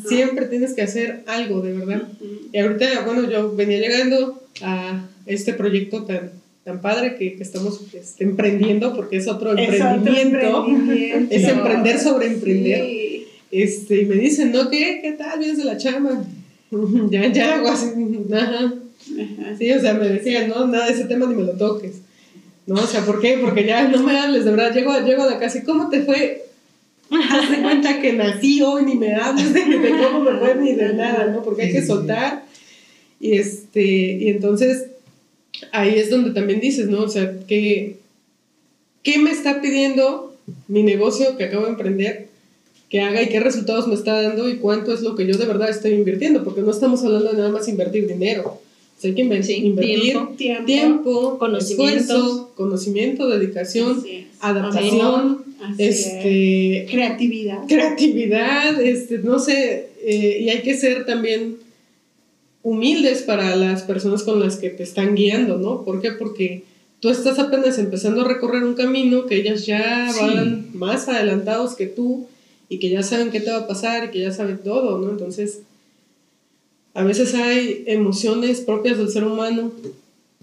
siempre 0.07 0.47
tienes 0.47 0.73
que 0.73 0.81
hacer 0.81 1.23
algo, 1.27 1.61
de 1.61 1.73
verdad. 1.73 2.01
Ujú. 2.19 2.49
Y 2.51 2.57
ahorita, 2.57 2.85
bueno, 3.05 3.29
yo 3.29 3.55
venía 3.55 3.79
llegando 3.79 4.41
a 4.61 5.05
este 5.25 5.53
proyecto 5.53 6.03
tan, 6.03 6.31
tan 6.63 6.81
padre 6.81 7.15
que, 7.17 7.35
que 7.35 7.43
estamos 7.43 7.81
este, 7.93 8.23
emprendiendo, 8.23 8.95
porque 8.95 9.17
es 9.17 9.27
otro 9.27 9.55
Es 9.55 9.79
otro 9.79 9.89
emprendimiento, 9.89 10.65
es 11.29 11.43
emprender 11.43 11.99
sobre 11.99 12.27
emprender. 12.27 12.85
Sí. 12.85 13.27
Este, 13.51 14.01
y 14.01 14.05
me 14.05 14.15
dicen, 14.15 14.51
¿no? 14.51 14.69
¿Qué? 14.71 14.99
¿Qué 15.03 15.11
tal? 15.11 15.37
¿Vienes 15.37 15.59
de 15.59 15.65
la 15.65 15.77
chamba? 15.77 16.23
ya, 17.11 17.31
ya, 17.31 17.55
hago 17.55 17.69
así, 17.69 17.87
ajá. 18.33 18.73
Ajá. 19.19 19.55
Sí, 19.57 19.71
o 19.71 19.79
sea, 19.79 19.93
me 19.93 20.09
decían, 20.09 20.49
no, 20.49 20.67
nada 20.67 20.87
de 20.87 20.93
ese 20.93 21.05
tema 21.05 21.27
ni 21.27 21.35
me 21.35 21.43
lo 21.43 21.53
toques. 21.53 22.01
¿No? 22.65 22.75
O 22.75 22.87
sea, 22.87 23.05
¿por 23.05 23.21
qué? 23.21 23.37
Porque 23.41 23.65
ya 23.65 23.87
no 23.87 24.01
me 24.03 24.17
hables, 24.17 24.45
de 24.45 24.51
verdad. 24.51 24.73
Llego, 24.73 24.97
llego 24.99 25.23
a 25.23 25.31
la 25.31 25.39
casa 25.39 25.59
y 25.59 25.63
¿cómo 25.63 25.89
te 25.89 26.03
fue? 26.03 26.45
Haz 27.11 27.51
de 27.51 27.61
cuenta 27.61 28.01
que 28.01 28.13
nací 28.13 28.61
hoy, 28.61 28.85
ni 28.85 28.95
me 28.95 29.13
hables 29.13 29.53
de, 29.53 29.65
de 29.65 29.89
cómo 29.89 30.21
me 30.21 30.39
fue 30.39 30.55
ni 30.55 30.73
de 30.73 30.93
nada, 30.93 31.27
¿no? 31.27 31.43
Porque 31.43 31.63
hay 31.63 31.71
que 31.71 31.85
soltar. 31.85 32.45
Y, 33.19 33.33
este, 33.33 33.83
y 33.83 34.29
entonces 34.29 34.87
ahí 35.71 35.97
es 35.97 36.09
donde 36.09 36.31
también 36.31 36.59
dices, 36.59 36.87
¿no? 36.87 37.01
O 37.01 37.09
sea, 37.09 37.33
¿qué, 37.47 37.97
¿qué 39.01 39.19
me 39.19 39.31
está 39.31 39.61
pidiendo 39.61 40.35
mi 40.67 40.83
negocio 40.83 41.37
que 41.37 41.45
acabo 41.45 41.65
de 41.65 41.71
emprender 41.71 42.27
que 42.89 43.01
haga 43.01 43.21
y 43.23 43.29
qué 43.29 43.39
resultados 43.39 43.87
me 43.87 43.95
está 43.95 44.21
dando 44.21 44.49
y 44.49 44.57
cuánto 44.57 44.93
es 44.93 45.01
lo 45.01 45.15
que 45.15 45.25
yo 45.25 45.37
de 45.37 45.45
verdad 45.45 45.69
estoy 45.69 45.93
invirtiendo? 45.93 46.43
Porque 46.43 46.61
no 46.61 46.71
estamos 46.71 47.03
hablando 47.03 47.31
de 47.31 47.37
nada 47.37 47.49
más 47.49 47.67
invertir 47.67 48.07
dinero. 48.07 48.61
O 49.03 49.05
sea, 49.05 49.09
hay 49.09 49.15
que 49.15 49.43
Sí, 49.43 49.53
invertir 49.55 50.01
tiempo. 50.01 50.33
Tiempo. 50.37 50.65
tiempo, 50.65 51.37
Conocimientos. 51.37 52.01
esfuerzo, 52.03 52.51
conocimiento, 52.55 53.27
dedicación, 53.27 54.01
es. 54.09 54.25
adaptación, 54.39 55.43
es. 55.77 56.07
este, 56.07 56.87
Creatividad. 56.89 57.67
creatividad, 57.67 58.81
este, 58.81 59.17
no 59.19 59.39
sé, 59.39 59.89
eh, 60.05 60.37
y 60.41 60.49
hay 60.49 60.61
que 60.61 60.75
ser 60.75 61.05
también 61.05 61.57
humildes 62.61 63.23
para 63.23 63.55
las 63.57 63.83
personas 63.83 64.23
con 64.23 64.39
las 64.39 64.55
que 64.55 64.69
te 64.69 64.83
están 64.83 65.15
guiando, 65.15 65.57
¿no? 65.57 65.83
¿Por 65.83 66.01
qué? 66.01 66.11
Porque 66.11 66.63
tú 67.01 67.09
estás 67.09 67.39
apenas 67.39 67.77
empezando 67.79 68.21
a 68.21 68.27
recorrer 68.27 68.63
un 68.63 68.73
camino 68.75 69.25
que 69.25 69.35
ellas 69.35 69.65
ya 69.65 70.09
Sí. 70.13 70.19
van 70.21 70.67
más 70.73 71.09
adelantados 71.09 71.75
que 71.75 71.87
tú 71.87 72.27
y 72.69 72.79
que 72.79 72.89
ya 72.89 73.03
saben 73.03 73.31
qué 73.31 73.41
te 73.41 73.51
va 73.51 73.57
a 73.57 73.67
pasar 73.67 74.05
y 74.05 74.11
que 74.11 74.21
ya 74.21 74.31
saben 74.31 74.59
todo, 74.63 74.97
¿no? 74.97 75.09
Entonces, 75.11 75.59
a 76.93 77.03
veces 77.03 77.33
hay 77.33 77.83
emociones 77.87 78.61
propias 78.61 78.97
del 78.97 79.09
ser 79.09 79.23
humano 79.23 79.71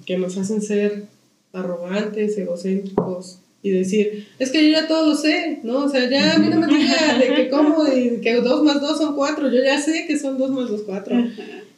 que 0.06 0.18
nos 0.18 0.36
hacen 0.36 0.62
ser 0.62 1.04
arrogantes, 1.52 2.36
egocéntricos 2.38 3.38
y 3.62 3.70
decir, 3.70 4.26
es 4.38 4.50
que 4.50 4.64
yo 4.64 4.70
ya 4.72 4.88
todo 4.88 5.06
lo 5.10 5.14
sé, 5.16 5.58
¿no? 5.64 5.84
O 5.84 5.88
sea, 5.88 6.08
ya 6.08 6.34
a 6.34 6.38
mí 6.38 6.48
no 6.48 6.60
me 6.60 6.66
diga 6.66 7.18
de 7.18 7.34
que 7.34 7.48
cómo 7.50 7.84
y 7.86 8.20
que 8.22 8.36
dos 8.36 8.62
más 8.64 8.80
dos 8.80 8.96
son 8.98 9.14
cuatro, 9.14 9.50
yo 9.50 9.62
ya 9.62 9.80
sé 9.80 10.06
que 10.06 10.18
son 10.18 10.38
dos 10.38 10.50
más 10.50 10.68
dos 10.70 10.82
cuatro. 10.86 11.14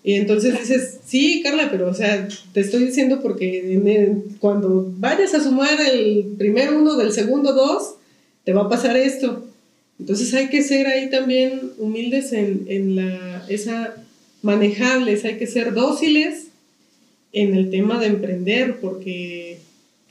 Y 0.05 0.15
entonces 0.15 0.59
dices, 0.59 0.99
sí, 1.05 1.43
Carla, 1.43 1.69
pero 1.71 1.89
o 1.89 1.95
sea, 1.95 2.29
te 2.53 2.61
estoy 2.61 2.85
diciendo 2.87 3.21
porque 3.23 3.73
en 3.75 3.87
el- 3.89 4.23
cuando 4.41 4.93
vayas 4.99 5.35
a 5.35 5.43
sumar 5.43 5.79
el 5.93 6.35
primer 6.39 6.73
uno 6.75 6.97
del 6.97 7.13
segundo 7.13 7.53
dos, 7.53 7.95
te 8.45 8.53
va 8.53 8.63
a 8.63 8.69
pasar 8.69 8.97
esto. 8.97 9.45
Entonces 10.01 10.33
hay 10.35 10.49
que 10.49 10.63
ser 10.63 10.87
ahí 10.87 11.09
también 11.11 11.73
humildes 11.79 12.33
en, 12.33 12.65
en 12.69 12.97
la, 12.97 13.45
esa 13.49 13.95
manejables, 14.43 15.25
hay 15.25 15.39
que 15.39 15.47
ser 15.47 15.73
dóciles 15.75 16.49
en 17.33 17.55
el 17.55 17.71
tema 17.71 17.99
de 17.99 18.07
emprender, 18.09 18.77
porque 18.81 19.59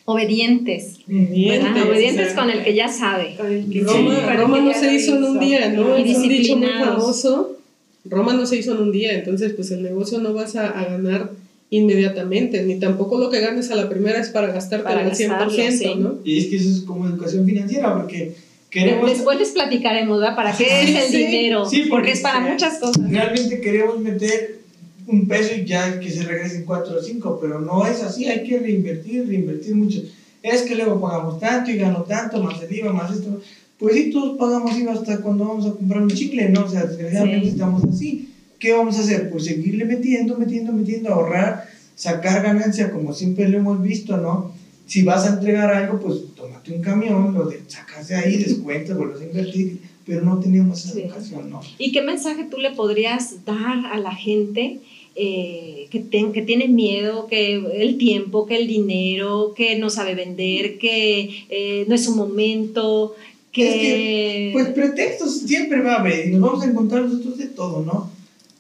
Obedientes. 0.06 1.00
obedientes. 1.08 1.84
Obedientes 1.84 2.32
o 2.32 2.34
sea, 2.34 2.36
con 2.36 2.50
el 2.50 2.64
que 2.64 2.74
ya 2.74 2.88
sabe. 2.88 3.36
Que 3.38 3.82
Roma, 3.82 4.16
sí, 4.16 4.38
Roma 4.38 4.62
no 4.62 4.74
se 4.74 4.94
hizo 4.94 5.18
en 5.18 5.24
un 5.24 5.40
día, 5.40 5.70
¿no? 5.70 5.98
Y 5.98 6.12
Es 6.12 6.18
un 6.18 6.30
dicho 6.30 6.58
muy 6.58 6.68
famoso. 6.68 7.58
Roma 8.06 8.34
no 8.34 8.46
se 8.48 8.58
hizo 8.58 8.74
en 8.74 8.82
un 8.82 8.92
día, 8.92 9.14
entonces 9.14 9.54
pues 9.54 9.70
el 9.70 9.84
negocio 9.84 10.20
no 10.20 10.34
vas 10.34 10.56
a, 10.56 10.70
a 10.70 10.86
ganar 10.86 11.30
inmediatamente, 11.70 12.64
ni 12.64 12.80
tampoco 12.80 13.20
lo 13.20 13.30
que 13.30 13.40
ganes 13.40 13.70
a 13.72 13.76
la 13.76 13.88
primera 13.90 14.20
es 14.20 14.30
para 14.30 14.52
gastarte 14.52 14.92
al 14.92 15.12
100%, 15.12 15.28
gastarlo, 15.30 15.72
sí. 15.72 15.96
¿no? 15.98 16.20
Y 16.24 16.40
es 16.40 16.48
que 16.48 16.56
eso 16.58 16.70
es 16.70 16.82
como 16.82 17.08
educación 17.08 17.46
financiera, 17.46 17.96
porque 17.96 18.34
queremos, 18.72 19.08
Después 19.10 19.38
les 19.38 19.50
platicaremos, 19.50 20.20
¿verdad? 20.20 20.36
¿Para 20.36 20.56
qué 20.58 20.84
es 20.84 20.90
el 21.06 21.12
Sí, 21.12 21.18
dinero? 21.18 21.66
sí, 21.70 21.78
porque, 21.82 21.90
porque 21.90 22.12
es 22.14 22.20
para 22.22 22.40
muchas 22.40 22.80
cosas. 22.80 23.08
realmente 23.08 23.62
queremos 23.62 24.00
meter 24.00 24.62
un 25.08 25.28
peso 25.28 25.54
y 25.56 25.66
ya 25.66 26.00
que 26.00 26.10
se 26.10 26.24
regresen 26.24 26.64
cuatro 26.66 26.98
o 26.98 27.02
cinco, 27.04 27.38
pero 27.42 27.60
no 27.60 27.86
es 27.86 28.02
así, 28.02 28.26
hay 28.28 28.44
que 28.44 28.58
reinvertir, 28.60 29.28
reinvertir 29.28 29.76
mucho. 29.76 30.02
Es 30.42 30.64
que 30.64 30.76
luego 30.76 31.00
pagamos 31.00 31.40
tanto 31.40 31.70
y 31.70 31.76
gano 31.78 32.02
tanto, 32.04 32.42
más 32.42 32.62
el 32.64 32.76
IVA, 32.76 32.92
más 32.94 33.12
esto. 33.12 33.42
Pues 33.78 33.94
sí, 33.96 34.10
todos 34.12 34.38
pagamos 34.38 34.78
IVA 34.78 34.94
hasta 34.94 35.18
cuando 35.22 35.46
vamos 35.46 35.66
a 35.68 35.74
comprar 35.74 36.02
un 36.02 36.10
chicle, 36.10 36.50
¿no? 36.50 36.66
O 36.66 36.70
sea, 36.70 36.84
desgraciadamente 36.86 37.50
estamos 37.50 37.84
así. 37.84 38.30
¿Qué 38.58 38.72
vamos 38.74 38.98
a 38.98 39.02
hacer? 39.02 39.30
Pues 39.30 39.46
seguirle 39.46 39.86
metiendo, 39.86 40.38
metiendo, 40.38 40.72
metiendo, 40.72 41.12
ahorrar, 41.14 41.68
sacar 41.96 42.42
ganancia, 42.44 42.92
como 42.92 43.12
siempre 43.14 43.50
lo 43.50 43.58
hemos 43.58 43.82
visto, 43.82 44.18
¿no? 44.18 44.51
Si 44.92 45.04
vas 45.04 45.26
a 45.26 45.36
entregar 45.36 45.74
algo, 45.74 46.00
pues 46.02 46.16
tómate 46.36 46.74
un 46.74 46.82
camión, 46.82 47.34
lo 47.34 47.46
de, 47.50 47.62
sacas 47.68 48.10
de 48.10 48.16
ahí, 48.16 48.36
descuentas, 48.44 48.98
vuelves 48.98 49.22
a 49.22 49.26
invertir, 49.26 49.80
pero 50.06 50.20
no 50.22 50.38
tenemos 50.40 50.84
esa 50.84 50.94
Sí. 50.96 51.02
educación, 51.04 51.50
¿no? 51.50 51.62
¿Y 51.78 51.94
qué 51.94 52.02
mensaje 52.02 52.44
tú 52.52 52.58
le 52.58 52.72
podrías 52.72 53.46
dar 53.46 53.86
a 53.86 53.98
la 53.98 54.14
gente 54.14 54.80
eh, 55.16 55.88
que, 55.92 56.00
ten- 56.00 56.32
que 56.34 56.42
tiene 56.42 56.68
miedo, 56.68 57.28
que 57.28 57.56
el 57.86 57.98
tiempo, 57.98 58.46
que 58.46 58.58
el 58.58 58.68
dinero, 58.68 59.54
que 59.56 59.78
no 59.78 59.90
sabe 59.90 60.14
vender, 60.16 60.78
que 60.78 61.46
eh, 61.50 61.86
no 61.88 61.96
es 61.96 62.04
su 62.06 62.14
momento, 62.16 63.16
que... 63.54 64.50
Pues 64.54 64.68
pretextos 64.70 65.40
siempre 65.42 65.82
va 65.82 65.96
a 65.96 66.00
haber 66.02 66.28
y 66.28 66.32
nos 66.32 66.42
vamos 66.42 66.64
a 66.64 66.70
encontrar 66.70 67.04
nosotros 67.04 67.38
de 67.38 67.48
todo, 67.48 67.84
¿no? 67.86 68.10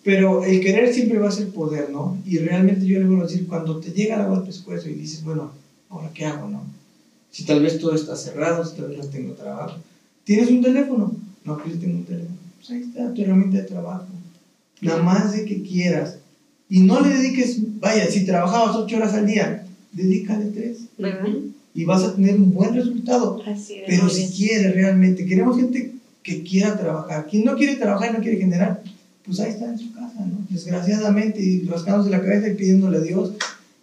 Pero 0.03 0.43
el 0.45 0.59
querer 0.61 0.93
siempre 0.93 1.19
va 1.19 1.27
a 1.29 1.31
ser 1.31 1.49
poder, 1.49 1.89
¿no? 1.89 2.17
Y 2.25 2.37
realmente 2.39 2.85
yo 2.85 2.99
le 2.99 3.05
voy 3.05 3.19
a 3.19 3.23
decir, 3.23 3.47
cuando 3.47 3.79
te 3.79 3.91
llega 3.91 4.15
el 4.15 4.21
agua 4.21 4.37
al 4.39 4.45
pescuezo 4.45 4.89
y 4.89 4.93
dices, 4.93 5.23
bueno, 5.23 5.51
¿ahora 5.91 6.09
qué 6.13 6.25
hago, 6.25 6.47
no? 6.47 6.63
Si 7.29 7.43
tal 7.43 7.61
vez 7.61 7.79
todo 7.79 7.93
está 7.93 8.15
cerrado, 8.15 8.65
si 8.65 8.75
tal 8.75 8.89
vez 8.89 8.97
no 8.97 9.05
tengo 9.05 9.33
trabajo. 9.33 9.77
¿Tienes 10.23 10.49
un 10.49 10.61
teléfono? 10.61 11.15
No, 11.43 11.57
pues 11.57 11.75
yo 11.75 11.79
tengo 11.79 11.97
un 11.99 12.05
teléfono. 12.05 12.37
Pues 12.57 12.69
ahí 12.71 12.81
está 12.81 13.13
tu 13.13 13.21
herramienta 13.21 13.57
de 13.57 13.63
trabajo. 13.63 14.07
Nada 14.81 15.01
más 15.03 15.31
de 15.31 15.45
que 15.45 15.61
quieras. 15.61 16.17
Y 16.69 16.79
no 16.81 17.01
le 17.01 17.09
dediques, 17.09 17.57
vaya, 17.79 18.09
si 18.09 18.25
trabajabas 18.25 18.75
ocho 18.75 18.97
horas 18.97 19.13
al 19.13 19.27
día, 19.27 19.65
dedícale 19.91 20.45
tres. 20.45 20.77
Y 21.73 21.85
vas 21.85 22.03
a 22.03 22.15
tener 22.15 22.35
un 22.35 22.53
buen 22.53 22.73
resultado. 22.73 23.41
Así 23.45 23.75
es. 23.75 23.83
Pero 23.87 24.09
si 24.09 24.21
bien. 24.21 24.31
quiere 24.31 24.71
realmente, 24.71 25.25
queremos 25.25 25.57
gente 25.57 25.93
que 26.23 26.43
quiera 26.43 26.77
trabajar. 26.77 27.27
Quien 27.27 27.45
no 27.45 27.55
quiere 27.55 27.75
trabajar 27.75 28.11
y 28.11 28.17
no 28.17 28.23
quiere 28.23 28.37
generar, 28.37 28.83
pues 29.23 29.39
ahí 29.39 29.51
está 29.51 29.65
en 29.65 29.79
su 29.79 29.93
casa, 29.93 30.25
¿no? 30.25 30.45
Desgraciadamente, 30.49 31.41
y 31.41 31.61
rascándose 31.65 32.09
la 32.09 32.21
cabeza 32.21 32.49
y 32.49 32.55
pidiéndole 32.55 32.97
a 32.97 33.01
Dios 33.01 33.33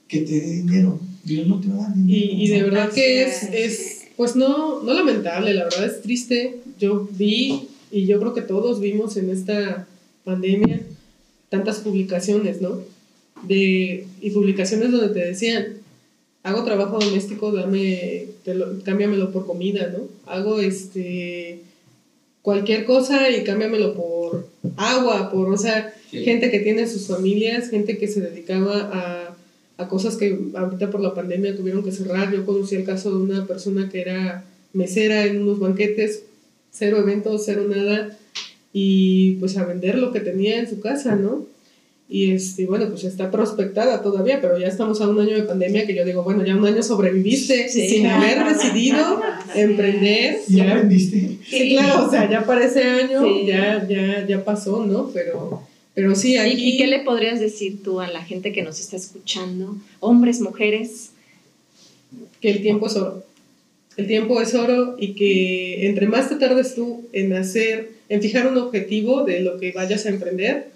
que 0.06 0.20
te 0.20 0.32
dé 0.32 0.50
dinero. 0.62 1.00
Dios 1.24 1.46
no 1.46 1.60
te 1.60 1.68
va 1.68 1.74
a 1.74 1.88
dar 1.88 1.94
dinero. 1.94 2.32
Y, 2.32 2.44
y 2.44 2.48
de 2.48 2.62
verdad 2.62 2.90
que 2.92 3.22
es, 3.24 3.42
es, 3.52 4.04
pues 4.16 4.36
no, 4.36 4.82
no 4.82 4.92
lamentable, 4.94 5.54
la 5.54 5.64
verdad 5.64 5.86
es 5.86 6.00
triste. 6.02 6.56
Yo 6.78 7.08
vi, 7.12 7.68
y 7.90 8.06
yo 8.06 8.18
creo 8.20 8.34
que 8.34 8.42
todos 8.42 8.80
vimos 8.80 9.16
en 9.16 9.30
esta 9.30 9.86
pandemia, 10.24 10.80
tantas 11.48 11.78
publicaciones, 11.78 12.60
¿no? 12.60 12.80
De, 13.46 14.06
y 14.20 14.30
publicaciones 14.30 14.90
donde 14.92 15.08
te 15.14 15.26
decían, 15.26 15.66
hago 16.42 16.64
trabajo 16.64 16.98
doméstico, 16.98 17.52
dame, 17.52 18.26
te 18.44 18.54
lo- 18.54 18.82
cámbiamelo 18.82 19.30
por 19.32 19.46
comida, 19.46 19.92
¿no? 19.96 20.04
Hago 20.32 20.60
este 20.60 21.60
cualquier 22.42 22.84
cosa 22.86 23.28
y 23.30 23.44
cámbiamelo 23.44 23.94
por 23.94 24.48
agua, 24.76 25.30
por, 25.30 25.50
o 25.50 25.56
sea, 25.58 25.92
Sí. 26.10 26.24
gente 26.24 26.50
que 26.50 26.60
tiene 26.60 26.86
sus 26.88 27.06
familias, 27.06 27.68
gente 27.68 27.98
que 27.98 28.08
se 28.08 28.22
dedicaba 28.22 28.90
a, 28.94 29.27
a 29.78 29.88
cosas 29.88 30.16
que 30.16 30.38
ahorita 30.54 30.90
por 30.90 31.00
la 31.00 31.14
pandemia 31.14 31.56
tuvieron 31.56 31.82
que 31.82 31.92
cerrar. 31.92 32.30
Yo 32.32 32.44
conocí 32.44 32.74
el 32.76 32.84
caso 32.84 33.10
de 33.10 33.22
una 33.22 33.46
persona 33.46 33.88
que 33.88 34.00
era 34.02 34.44
mesera 34.74 35.24
en 35.24 35.40
unos 35.42 35.58
banquetes, 35.58 36.24
cero 36.70 36.98
eventos, 36.98 37.42
cero 37.46 37.64
nada, 37.68 38.16
y 38.72 39.32
pues 39.40 39.56
a 39.56 39.64
vender 39.64 39.96
lo 39.98 40.12
que 40.12 40.20
tenía 40.20 40.58
en 40.58 40.68
su 40.68 40.80
casa, 40.80 41.16
¿no? 41.16 41.46
Y 42.10 42.30
este, 42.32 42.64
bueno, 42.66 42.88
pues 42.88 43.04
está 43.04 43.30
prospectada 43.30 44.00
todavía, 44.02 44.40
pero 44.40 44.58
ya 44.58 44.66
estamos 44.66 45.00
a 45.02 45.08
un 45.08 45.20
año 45.20 45.34
de 45.36 45.42
pandemia 45.42 45.86
que 45.86 45.94
yo 45.94 46.04
digo, 46.06 46.22
bueno, 46.22 46.42
ya 46.44 46.56
un 46.56 46.64
año 46.66 46.82
sobreviviste 46.82 47.68
Sí. 47.68 47.86
sin 47.88 48.06
haber 48.06 48.44
decidido 48.48 49.20
emprender. 49.54 50.38
¿Ya 50.48 50.64
ya- 50.64 50.72
aprendiste? 50.74 51.38
Sí, 51.46 51.70
claro, 51.76 52.06
o 52.06 52.10
sea, 52.10 52.30
ya 52.30 52.44
para 52.46 52.64
ese 52.64 52.82
año 52.82 53.22
Sí. 53.24 53.46
ya, 53.46 53.86
ya, 53.86 54.26
ya 54.26 54.42
pasó, 54.44 54.86
¿no? 54.86 55.10
Pero, 55.12 55.62
pero 55.98 56.14
sí, 56.14 56.34
¿Y, 56.34 56.36
aquí... 56.36 56.74
y 56.74 56.76
qué 56.76 56.86
le 56.86 57.00
podrías 57.00 57.40
decir 57.40 57.82
tú 57.82 57.98
a 57.98 58.06
la 58.06 58.24
gente 58.24 58.52
que 58.52 58.62
nos 58.62 58.78
está 58.78 58.94
escuchando? 58.94 59.76
Hombres, 59.98 60.40
mujeres. 60.40 61.10
que 62.40 62.52
el 62.52 62.62
tiempo 62.62 62.86
es 62.86 62.94
oro. 62.94 63.24
El 63.96 64.06
tiempo 64.06 64.40
es 64.40 64.54
oro 64.54 64.94
y 64.96 65.14
que 65.14 65.88
entre 65.88 66.06
más 66.06 66.28
te 66.28 66.36
tardes 66.36 66.76
tú 66.76 67.08
en 67.12 67.32
hacer, 67.32 67.90
en 68.08 68.22
fijar 68.22 68.46
un 68.46 68.58
objetivo 68.58 69.24
de 69.24 69.40
lo 69.40 69.58
que 69.58 69.72
vayas 69.72 70.06
a 70.06 70.10
emprender, 70.10 70.70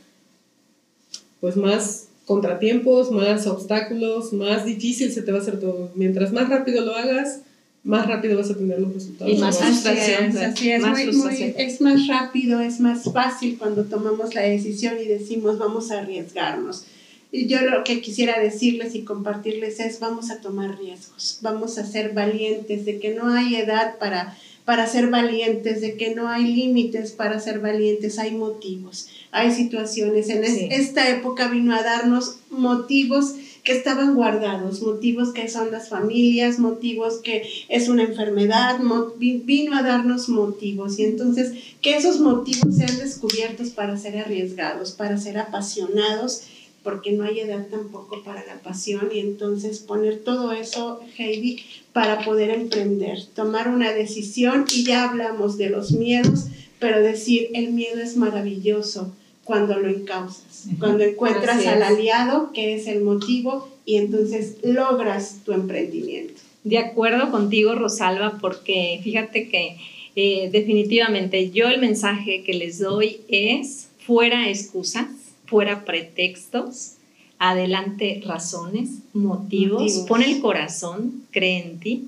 pues 1.39 1.55
más 1.57 2.09
contratiempos, 2.27 3.13
más 3.13 3.47
obstáculos, 3.47 4.33
más 4.33 4.65
difícil 4.65 5.13
se 5.13 5.23
te 5.23 5.31
va 5.31 5.39
a 5.39 5.43
hacer 5.43 5.61
todo. 5.61 5.93
Mientras 5.95 6.33
más 6.33 6.49
rápido 6.49 6.85
lo 6.85 6.97
hagas, 6.97 7.43
más 7.85 8.07
rápido 8.07 8.37
vas 8.39 8.51
a 8.51 8.55
tener 8.55 8.79
los 8.81 8.95
resultados. 8.95 9.33
Y 9.33 9.39
más 9.39 9.57
Así 9.61 9.65
frustración, 9.73 10.25
es, 10.31 10.37
así 10.37 10.71
es, 10.71 10.81
más 10.83 10.91
muy- 10.93 11.05
muy- 11.07 11.13
frustración. 11.15 11.53
es 11.59 11.81
más 11.81 12.07
rápido, 12.07 12.61
es 12.61 12.81
más 12.81 13.05
fácil 13.13 13.59
cuando 13.59 13.85
tomamos 13.85 14.35
la 14.35 14.43
decisión 14.43 14.95
y 15.03 15.07
decimos 15.07 15.59
vamos 15.59 15.91
a 15.91 15.99
arriesgarnos. 16.01 16.85
Y 17.33 17.47
yo 17.47 17.63
lo 17.63 17.83
que 17.83 18.01
quisiera 18.03 18.39
decirles 18.39 18.95
y 18.95 19.03
compartirles 19.03 19.81
es 19.81 19.99
vamos 20.01 20.31
a 20.31 20.41
tomar 20.41 20.79
riesgos, 20.79 21.39
vamos 21.41 21.79
a 21.79 21.87
ser 21.87 22.13
valientes, 22.13 22.85
de 22.85 22.99
que 23.01 23.15
no 23.15 23.29
hay 23.31 23.57
edad 23.57 23.99
para, 23.99 24.37
para 24.67 24.87
ser 24.87 25.09
valientes, 25.09 25.81
de 25.81 25.97
que 25.97 26.15
no 26.15 26.29
hay 26.29 26.45
límites 26.55 27.11
para 27.13 27.41
ser 27.41 27.59
valientes, 27.61 28.19
hay 28.19 28.33
motivos, 28.33 29.09
hay 29.33 29.51
situaciones. 29.51 30.29
En 30.29 30.45
es- 30.45 30.59
esta 30.71 31.09
época 31.09 31.49
vino 31.49 31.75
a 31.75 31.83
darnos 31.83 32.37
motivos 32.51 33.35
que 33.63 33.73
estaban 33.73 34.15
guardados, 34.15 34.83
motivos 34.83 35.33
que 35.33 35.49
son 35.49 35.71
las 35.71 35.89
familias, 35.89 36.59
motivos 36.59 37.19
que 37.19 37.49
es 37.69 37.89
una 37.89 38.03
enfermedad, 38.03 38.81
vino 39.19 39.77
a 39.77 39.83
darnos 39.83 40.29
motivos. 40.29 40.99
Y 40.99 41.05
entonces 41.05 41.53
que 41.81 41.97
esos 41.97 42.19
motivos 42.21 42.77
sean 42.77 42.99
descubiertos 42.99 43.71
para 43.71 43.97
ser 43.97 44.19
arriesgados, 44.19 44.93
para 44.93 45.17
ser 45.17 45.39
apasionados, 45.39 46.43
porque 46.83 47.13
no 47.13 47.23
hay 47.23 47.39
edad 47.39 47.69
tampoco 47.71 48.25
para 48.25 48.45
la 48.45 48.59
pasión. 48.61 49.11
Y 49.15 49.21
entonces 49.21 49.79
poner 49.79 50.19
todo 50.19 50.51
eso, 50.53 51.01
Heidi, 51.17 51.61
para 51.93 52.25
poder 52.25 52.51
emprender, 52.51 53.25
tomar 53.35 53.69
una 53.69 53.93
decisión. 53.93 54.65
Y 54.75 54.85
ya 54.85 55.09
hablamos 55.09 55.57
de 55.57 55.71
los 55.71 55.93
miedos, 55.93 56.47
pero 56.81 57.01
decir 57.01 57.51
el 57.55 57.73
miedo 57.73 58.01
es 58.01 58.17
maravilloso 58.17 59.13
cuando 59.45 59.79
lo 59.79 59.89
encausas, 59.89 60.67
Ujú. 60.67 60.79
cuando 60.79 61.05
encuentras 61.05 61.67
al 61.67 61.83
aliado 61.83 62.53
que 62.53 62.75
es 62.75 62.87
el 62.87 63.03
motivo 63.03 63.69
y 63.85 63.97
entonces 63.97 64.57
logras 64.63 65.41
tu 65.45 65.53
emprendimiento. 65.53 66.35
De 66.65 66.79
acuerdo 66.79 67.31
contigo, 67.33 67.75
Rosalba, 67.75 68.39
porque 68.41 69.01
fíjate 69.03 69.49
que 69.49 69.77
eh, 70.15 70.49
definitivamente 70.53 71.51
yo 71.51 71.69
el 71.69 71.81
mensaje 71.81 72.45
que 72.45 72.55
les 72.55 72.79
doy 72.79 73.21
es 73.29 73.89
fuera 74.07 74.49
excusas, 74.49 75.07
fuera 75.47 75.85
pretextos, 75.85 76.93
adelante 77.39 78.23
razones, 78.25 78.91
motivos, 79.13 79.83
Motivos. 79.83 80.07
pon 80.07 80.23
el 80.23 80.41
corazón, 80.41 81.25
cree 81.33 81.65
en 81.65 81.81
ti 81.81 82.05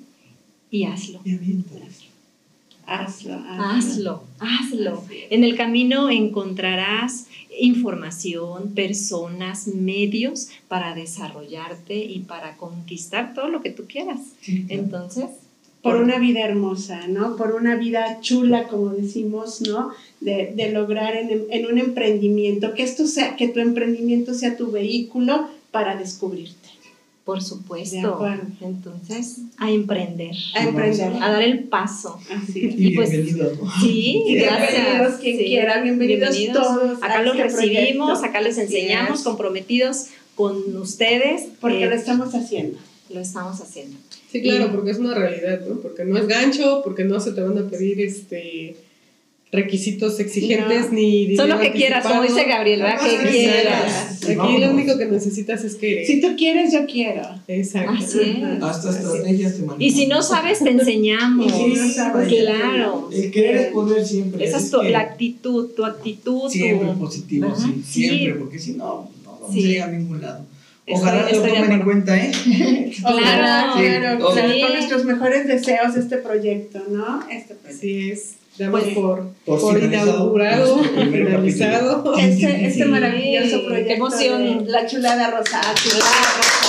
y 0.71 0.85
hazlo. 0.85 1.21
Y 1.25 1.35
Hazlo, 2.87 3.41
Hazlo, 3.49 4.23
hazlo. 4.39 5.05
Es. 5.11 5.31
En 5.31 5.45
el 5.45 5.57
camino 5.57 6.11
encontrarás 6.11 7.27
información, 7.59 8.73
personas, 8.75 9.69
medios 9.69 10.49
para 10.69 10.95
desarrollarte 10.95 11.97
y 11.97 12.21
para 12.21 12.57
conquistar 12.57 13.35
todo 13.35 13.49
lo 13.49 13.63
que 13.63 13.71
tú 13.71 13.85
quieras. 13.87 14.21
Sí, 14.41 14.65
claro. 14.67 14.83
Entonces, 14.83 15.27
por 15.83 15.97
una 15.97 16.19
vida 16.19 16.41
hermosa, 16.41 17.07
¿no? 17.09 17.37
Por 17.37 17.55
una 17.55 17.77
vida 17.77 18.19
chula, 18.23 18.69
como 18.69 18.91
decimos, 18.91 19.61
¿no? 19.61 19.91
De, 20.21 20.53
de 20.57 20.73
lograr 20.73 21.15
en, 21.15 21.45
en 21.51 21.67
un 21.67 21.79
emprendimiento, 21.79 22.73
que 22.73 22.83
esto 22.83 23.07
sea, 23.07 23.37
que 23.37 23.49
tu 23.49 23.61
emprendimiento 23.61 24.33
sea 24.33 24.57
tu 24.57 24.71
vehículo 24.71 25.49
para 25.71 25.97
descubrirte, 25.97 26.64
por 27.25 27.39
De 27.39 27.45
supuesto. 27.45 28.07
acuerdo. 28.15 28.45
Entonces, 28.61 29.39
a 29.57 29.71
emprender, 29.71 30.35
a 30.55 30.65
emprender. 30.65 31.13
a 31.23 31.31
dar 31.31 31.43
el 31.43 31.65
paso. 31.65 32.19
Así 32.31 32.67
es. 32.67 32.75
Y 32.79 32.87
y 32.89 32.95
pues- 32.97 33.11
bienvenidos. 33.11 33.59
Sí, 33.81 34.23
Bienvenidos 34.27 34.59
gracias. 34.59 35.15
quien 35.21 35.39
Sí, 35.39 35.45
quiera, 35.47 35.81
bienvenidos, 35.83 36.37
todos. 36.53 37.03
Acá 37.03 37.23
los 37.23 37.37
este 37.37 37.49
recibimos, 37.49 38.09
proyecto. 38.19 38.25
acá 38.27 38.41
les 38.43 38.59
enseñamos, 38.59 39.23
comprometidos 39.23 40.07
con 40.35 40.77
ustedes. 40.77 41.45
Porque 41.61 41.85
eh, 41.85 41.89
lo 41.89 41.95
estamos 41.95 42.35
haciendo. 42.35 42.79
lo 43.11 43.21
estamos 43.21 43.61
haciendo. 43.61 43.97
Sí, 44.31 44.43
claro, 44.43 44.67
Y- 44.67 44.69
porque 44.75 44.91
es 44.91 44.99
una 44.99 45.15
realidad, 45.15 45.61
¿no? 45.69 45.77
Porque 45.81 46.05
no 46.05 46.19
es 46.19 46.27
gancho, 46.27 46.81
porque 46.85 47.05
no 47.05 47.21
se 47.21 47.33
te 47.33 47.41
van 47.41 47.57
a 47.57 47.69
pedir 47.69 48.01
este 48.01 48.77
requisitos 49.55 50.19
exigentes 50.21 50.87
No. 50.87 50.93
ni 50.93 51.27
dinero 51.27 51.43
Son 51.43 51.51
lo 51.51 51.61
que 51.61 51.73
quieras, 51.73 52.05
como 52.07 52.23
dice 52.23 52.45
Gabriel, 52.45 52.83
¿verdad? 52.83 52.99
Ah, 53.01 53.05
Que 53.05 53.11
sí, 53.33 53.39
quieras. 53.39 54.19
Aquí 54.25 54.35
Vámonos. 54.35 54.61
lo 54.61 54.71
único 54.73 54.99
que 54.99 55.05
necesitas 55.07 55.65
es 55.65 55.75
querer. 55.77 56.07
Si 56.07 56.21
tú 56.21 56.29
quieres, 56.37 56.73
yo 56.73 56.87
quiero. 56.87 57.23
Exacto. 57.47 57.93
Así 57.99 58.21
es. 58.21 58.63
Hasta 58.63 58.89
Así 58.91 58.99
es. 58.99 59.05
estrategias 59.05 59.53
te 59.55 59.59
manejan. 59.63 59.83
Y 59.83 59.91
si 59.91 60.07
no 60.07 60.23
sabes, 60.23 60.59
te 60.61 60.71
enseñamos. 60.71 61.47
Y 61.47 61.51
si 61.51 61.81
no 61.81 61.89
sabes, 61.91 62.29
claro. 62.29 63.11
El 63.13 63.31
querer 63.31 63.57
es 63.57 63.67
poder 63.73 64.05
siempre. 64.07 64.45
Esa 64.45 64.59
es 64.59 64.71
tu, 64.71 64.81
que 64.81 64.91
la 64.91 65.01
actitud, 65.01 65.71
tu 65.77 65.85
actitud. 65.85 66.49
Siempre 66.51 66.89
tu- 66.89 66.99
positivo, 66.99 67.55
sí, 67.57 67.83
Sí. 67.87 68.09
siempre, 68.09 68.35
porque 68.41 68.59
si 68.59 68.73
no, 68.73 69.11
no 69.25 69.31
vamos 69.33 69.53
Sí. 69.53 69.65
a 69.65 69.69
llegar 69.69 69.89
a 69.91 69.93
ningún 69.93 70.21
lado. 70.21 70.45
Estoy- 70.87 71.01
Ojalá 71.01 71.23
lo 71.23 71.29
estoy 71.29 71.51
tomen 71.53 71.73
en 71.73 71.83
cuenta, 71.83 72.17
¿eh? 72.19 72.31
Ojalá, 73.05 73.73
Sí, 73.75 73.81
claro, 73.85 74.19
claro, 74.33 74.35
Sí. 74.53 74.61
con 74.63 74.73
nuestros 74.75 75.05
mejores 75.07 75.47
deseos 75.47 75.97
este 75.97 76.17
proyecto, 76.19 76.83
¿no? 76.91 77.21
Este 77.31 77.55
proyecto. 77.55 77.69
Así 77.69 78.11
es. 78.11 78.35
Damos 78.57 78.83
Pues, 78.83 78.95
por, 78.95 79.29
por 79.45 79.61
por, 79.61 79.75
finalizado 79.75 80.11
inaugurado, 80.11 80.79
finalizado. 80.79 82.15
Este, 82.17 82.67
este 82.67 82.85
maravilloso 82.85 83.61
Qué 83.61 83.67
proyecto 83.67 83.93
emoción. 83.95 84.65
de 84.65 84.71
La 84.71 84.87
Chulada 84.87 85.31
Rosa. 85.31 85.61
Chulada 85.75 86.05
Rosa. 86.37 86.64